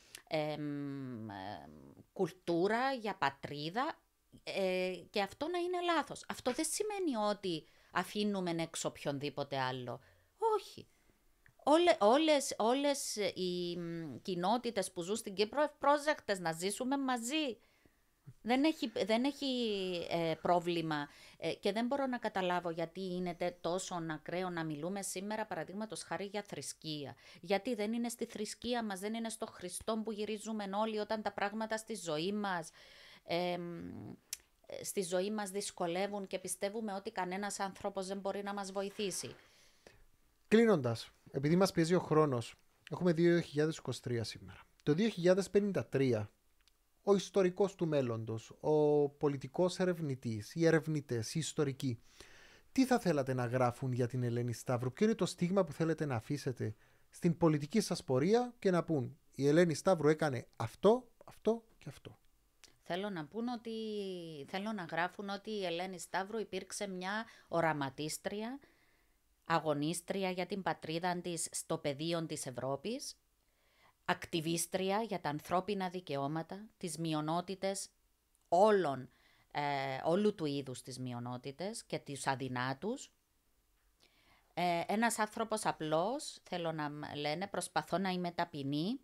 κουλτούρα, 2.14 2.94
για 2.94 3.16
πατρίδα 3.16 4.00
ε, 4.44 4.94
και 5.10 5.22
αυτό 5.22 5.48
να 5.48 5.58
είναι 5.58 5.82
λάθος. 5.82 6.26
Αυτό 6.28 6.52
δεν 6.52 6.66
σημαίνει 6.66 7.16
ότι 7.30 7.68
αφήνουμε 7.92 8.56
έξω 8.58 8.88
οποιονδήποτε 8.88 9.60
άλλο. 9.60 10.00
Όχι. 10.38 10.88
Όλε, 11.64 11.98
όλες, 12.00 12.56
όλες 12.58 13.16
οι 13.16 13.78
κοινότητες 14.22 14.92
που 14.92 15.02
ζουν 15.02 15.16
στην 15.16 15.34
Κύπρο 15.34 15.76
πρόσεκτες 15.80 16.40
να 16.40 16.52
ζήσουμε 16.52 16.98
μαζί. 16.98 17.58
Δεν 18.42 18.64
έχει, 18.64 18.92
δεν 19.06 19.24
έχει 19.24 19.46
ε, 20.10 20.34
πρόβλημα 20.42 21.08
ε, 21.38 21.54
και 21.54 21.72
δεν 21.72 21.86
μπορώ 21.86 22.06
να 22.06 22.18
καταλάβω 22.18 22.70
γιατί 22.70 23.02
είναι 23.02 23.36
τόσο 23.62 24.06
ακραίο 24.12 24.50
να 24.50 24.64
μιλούμε 24.64 25.02
σήμερα 25.02 25.46
παραδείγματος 25.46 26.04
χάρη 26.04 26.26
για 26.26 26.44
θρησκεία. 26.48 27.16
Γιατί 27.42 27.76
δεν 27.76 27.94
είναι 27.94 28.10
στη 28.10 28.26
θρησκεία 28.26 28.84
μας, 28.84 29.00
δεν 29.00 29.14
είναι 29.14 29.30
στο 29.30 29.46
Χριστό 29.46 30.02
που 30.04 30.12
γυρίζουμε 30.12 30.70
όλοι 30.74 30.98
όταν 30.98 31.22
τα 31.22 31.32
πράγματα 31.32 31.78
στη 31.78 31.96
ζωή 31.96 32.32
μας 32.34 32.70
ε, 33.24 33.58
στη 34.84 35.02
ζωή 35.02 35.32
μας 35.32 35.50
δυσκολεύουν 35.50 36.28
και 36.28 36.40
πιστεύουμε 36.40 36.94
ότι 36.94 37.12
κανένας 37.12 37.60
άνθρωπος 37.60 38.08
δεν 38.08 38.18
μπορεί 38.18 38.44
να 38.44 38.54
μας 38.54 38.72
βοηθήσει. 38.72 39.36
Κλείνοντας, 40.48 41.12
επειδή 41.32 41.56
μας 41.56 41.72
πιέζει 41.72 41.96
ο 41.96 42.00
χρόνος, 42.00 42.56
έχουμε 42.92 43.14
2023 43.18 44.20
σήμερα. 44.22 44.60
Το 44.84 44.96
2053 45.92 46.28
ο 47.08 47.16
ιστορικός 47.16 47.76
του 47.76 47.88
μέλλοντος, 47.88 48.58
ο 48.60 49.10
πολιτικός 49.10 49.80
ερευνητής, 49.80 50.56
οι 50.56 50.66
ερευνητές, 50.66 51.36
οι 51.36 51.40
ιστορικοί, 51.40 52.00
τι 52.72 52.86
θα 52.86 53.00
θέλατε 53.00 53.34
να 53.34 53.46
γράφουν 53.46 53.92
για 53.92 54.08
την 54.08 54.24
Ελένη 54.24 54.54
Σταύρου, 54.54 54.94
ποιο 54.94 55.06
είναι 55.06 55.16
το 55.16 55.26
στίγμα 55.26 55.64
που 55.64 55.72
θέλετε 55.72 56.06
να 56.06 56.16
αφήσετε 56.16 56.76
στην 57.10 57.38
πολιτική 57.38 57.82
σας 57.82 58.04
πορεία 58.04 58.54
και 58.60 58.72
να 58.72 58.84
πούν 58.84 59.18
η 59.36 59.48
Ελένη 59.48 59.74
Σταύρου 59.74 60.08
έκανε 60.08 60.48
αυτό, 60.56 61.08
αυτό 61.26 61.64
και 61.78 61.90
αυτό. 61.90 62.18
Θέλω 62.84 63.10
να 63.10 63.26
πούν 63.26 63.48
ότι, 63.48 63.72
θέλω 64.48 64.72
να 64.72 64.84
γράφουν 64.84 65.30
ότι 65.30 65.52
η 65.52 65.66
Ελένη 65.66 66.00
Σταύρου 66.00 66.40
υπήρξε 66.40 66.88
μια 66.88 67.26
οραματίστρια, 67.48 68.60
αγωνίστρια 69.46 70.30
για 70.30 70.46
την 70.46 70.62
πατρίδα 70.62 71.22
της 71.22 71.48
στο 71.52 71.78
πεδίο 71.78 72.26
της 72.26 72.46
Ευρώπης, 72.46 73.16
ακτιβίστρια 74.06 75.02
για 75.02 75.20
τα 75.20 75.30
ανθρώπινα 75.30 75.90
δικαιώματα, 75.90 76.66
τις 76.78 76.98
μειονότητες 76.98 77.90
όλων, 78.48 79.10
ε, 79.52 79.62
όλου 80.04 80.36
του 80.36 80.46
είδους 80.46 80.82
τις 80.82 81.00
μειονότητες 81.00 81.84
και 81.84 82.00
τις 82.00 82.28
αδυνάτους. 82.28 83.12
Ε, 84.54 84.82
ένας 84.88 85.20
άνθρωπος 85.20 85.66
απλός, 85.66 86.38
θέλω 86.44 86.72
να 86.72 86.92
λένε, 87.16 87.48
προσπαθώ 87.48 87.98
να 87.98 88.10
είμαι 88.10 88.32
ταπεινή 88.32 89.00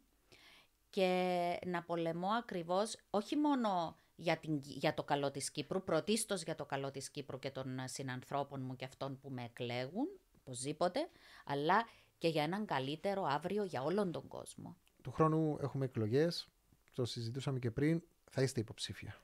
και 0.90 1.60
να 1.66 1.84
πολεμώ 1.84 2.30
ακριβώς 2.30 2.96
όχι 3.10 3.36
μόνο 3.36 3.96
για, 4.16 4.38
την, 4.38 4.62
για 4.64 4.94
το 4.94 5.04
καλό 5.04 5.32
της 5.32 5.52
Κύπρου, 5.52 5.84
πρωτίστως 5.84 6.44
για 6.44 6.56
το 6.56 6.66
καλό 6.66 6.92
της 6.92 7.10
Κύπρου 7.10 7.40
και 7.40 7.52
των 7.52 7.80
συνανθρώπων 7.86 8.62
μου 8.62 8.76
και 8.76 8.86
αυτών 8.86 9.20
που 9.20 9.30
με 9.30 9.44
εκλέγουν, 9.44 10.08
οπωσδήποτε, 10.40 11.10
αλλά 11.46 11.88
και 12.18 12.28
για 12.28 12.44
έναν 12.44 12.66
καλύτερο 12.66 13.24
αύριο 13.24 13.64
για 13.64 13.84
όλον 13.84 14.12
τον 14.12 14.28
κόσμο 14.28 14.78
του 15.02 15.12
χρόνου 15.12 15.58
έχουμε 15.62 15.86
εκλογές. 15.86 16.50
Το 16.94 17.06
συζητούσαμε 17.06 17.60
και 17.60 17.72
πριν. 17.72 18.04
Θα 18.30 18.42
είστε 18.42 18.60
υποψήφια. 18.60 19.16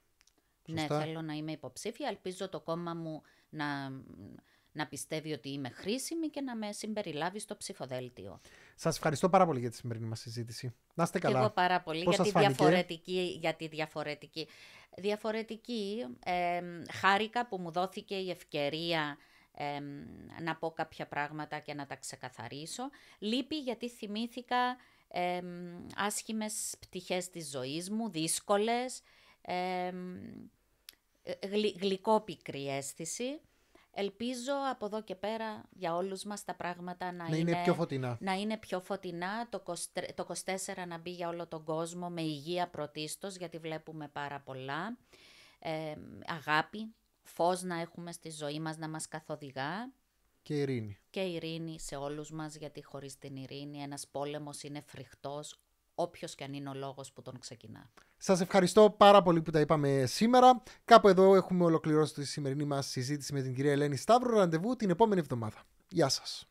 Ναι, 0.66 0.88
θέλω 0.88 1.22
να 1.22 1.34
είμαι 1.34 1.52
υποψήφια. 1.52 2.08
Ελπίζω 2.08 2.50
το 2.50 2.60
κόμμα 2.60 2.94
μου 2.94 3.22
να, 3.50 3.90
να 4.72 4.88
πιστεύει 4.88 5.34
ότι 5.34 5.50
είμαι 5.50 5.70
χρήσιμη 5.70 6.28
και 6.28 6.42
να 6.42 6.56
με 6.56 6.72
συμπεριλάβει 6.72 7.40
στο 7.40 7.58
ψηφοδέλτιο. 7.58 8.42
Σας 8.76 8.96
ευχαριστώ 8.96 9.30
πάρα 9.30 9.46
πολύ 9.46 9.60
για 9.60 9.70
τη 9.70 9.76
σημερινή 9.76 10.08
μας 10.08 10.20
συζήτηση. 10.20 10.74
Να 10.94 11.04
είστε 11.04 11.20
καλά. 11.20 11.34
Και 11.34 11.40
εγώ 11.40 11.50
πάρα 11.50 11.82
πολύ 11.82 12.06
για 12.10 12.24
τη, 12.24 12.32
διαφορετική, 12.32 13.38
για 13.40 13.54
τη 13.54 13.68
διαφορετική. 13.68 14.48
Διαφορετική, 14.98 16.06
ε, 16.26 16.62
χάρηκα 16.92 17.48
που 17.48 17.58
μου 17.58 17.72
δόθηκε 17.72 18.16
η 18.16 18.30
ευκαιρία 18.30 19.18
να 20.42 20.56
πω 20.56 20.72
κάποια 20.72 21.08
πράγματα 21.08 21.60
και 21.60 21.74
να 21.74 21.86
τα 21.86 21.96
ξεκαθαρίσω. 21.96 22.84
Λείπει 23.20 23.60
γιατί 23.60 23.90
θυμήθηκα 23.90 24.78
ε, 25.08 25.42
άσχημες 25.96 26.76
πτυχές 26.80 27.30
της 27.30 27.50
ζωής 27.50 27.90
μου, 27.90 28.10
δύσκολες, 28.10 29.02
ε, 29.42 29.92
γλυκόπικρη 31.80 32.70
αίσθηση. 32.70 33.42
Ελπίζω 34.00 34.54
από 34.72 34.86
εδώ 34.86 35.02
και 35.02 35.16
πέρα 35.16 35.64
για 35.70 35.96
όλους 35.96 36.24
μας 36.24 36.44
τα 36.44 36.56
πράγματα 36.56 37.12
να, 37.12 37.26
είναι, 37.26 37.38
είναι, 37.38 37.62
πιο 37.64 37.74
φωτεινά. 37.74 38.18
Να 38.20 38.34
είναι 38.34 38.58
πιο 38.58 38.82
φωτεινά, 38.82 39.50
το, 39.50 39.64
20, 39.66 39.74
το 40.16 40.28
24 40.46 40.88
να 40.88 40.98
μπει 40.98 41.10
για 41.10 41.28
όλο 41.28 41.48
τον 41.48 41.64
κόσμο 41.64 42.10
με 42.10 42.22
υγεία 42.22 42.68
πρωτίστως, 42.68 43.36
γιατί 43.36 43.58
βλέπουμε 43.58 44.08
πάρα 44.08 44.40
πολλά. 44.40 44.98
Ε, 45.60 45.94
αγάπη, 46.26 46.96
φως 47.24 47.62
να 47.62 47.80
έχουμε 47.80 48.12
στη 48.12 48.30
ζωή 48.30 48.60
μας 48.60 48.78
να 48.78 48.90
μας 48.90 49.08
καθοδηγά 49.08 49.92
και 50.48 50.54
ειρήνη. 50.54 50.98
Και 51.10 51.20
ειρήνη 51.20 51.80
σε 51.80 51.96
όλους 51.96 52.32
μας, 52.32 52.56
γιατί 52.56 52.84
χωρίς 52.84 53.18
την 53.18 53.36
ειρήνη 53.36 53.82
ένας 53.82 54.08
πόλεμος 54.12 54.64
είναι 54.64 54.84
φρικτός, 54.86 55.60
όποιος 55.96 56.36
και 56.36 56.44
αν 56.44 56.54
είναι 56.54 56.70
ο 56.70 56.74
λόγος 56.74 57.14
που 57.14 57.22
τον 57.22 57.40
ξεκινά. 57.40 57.92
Σας 58.18 58.42
ευχαριστώ 58.42 58.96
πάρα 58.98 59.22
πολύ 59.22 59.42
που 59.42 59.52
τα 59.52 59.60
είπαμε 59.60 60.04
σήμερα. 60.06 60.64
Κάπου 60.86 61.08
εδώ 61.08 61.36
έχουμε 61.36 61.64
ολοκληρώσει 61.64 62.14
τη 62.14 62.26
σημερινή 62.26 62.66
μας 62.66 62.88
συζήτηση 62.88 63.34
με 63.34 63.42
την 63.42 63.56
κυρία 63.56 63.72
Ελένη 63.72 63.96
Σταύρου. 63.96 64.36
Ραντεβού 64.36 64.76
την 64.76 64.90
επόμενη 64.90 65.20
εβδομάδα. 65.22 65.64
Γεια 65.88 66.10
σας. 66.10 66.50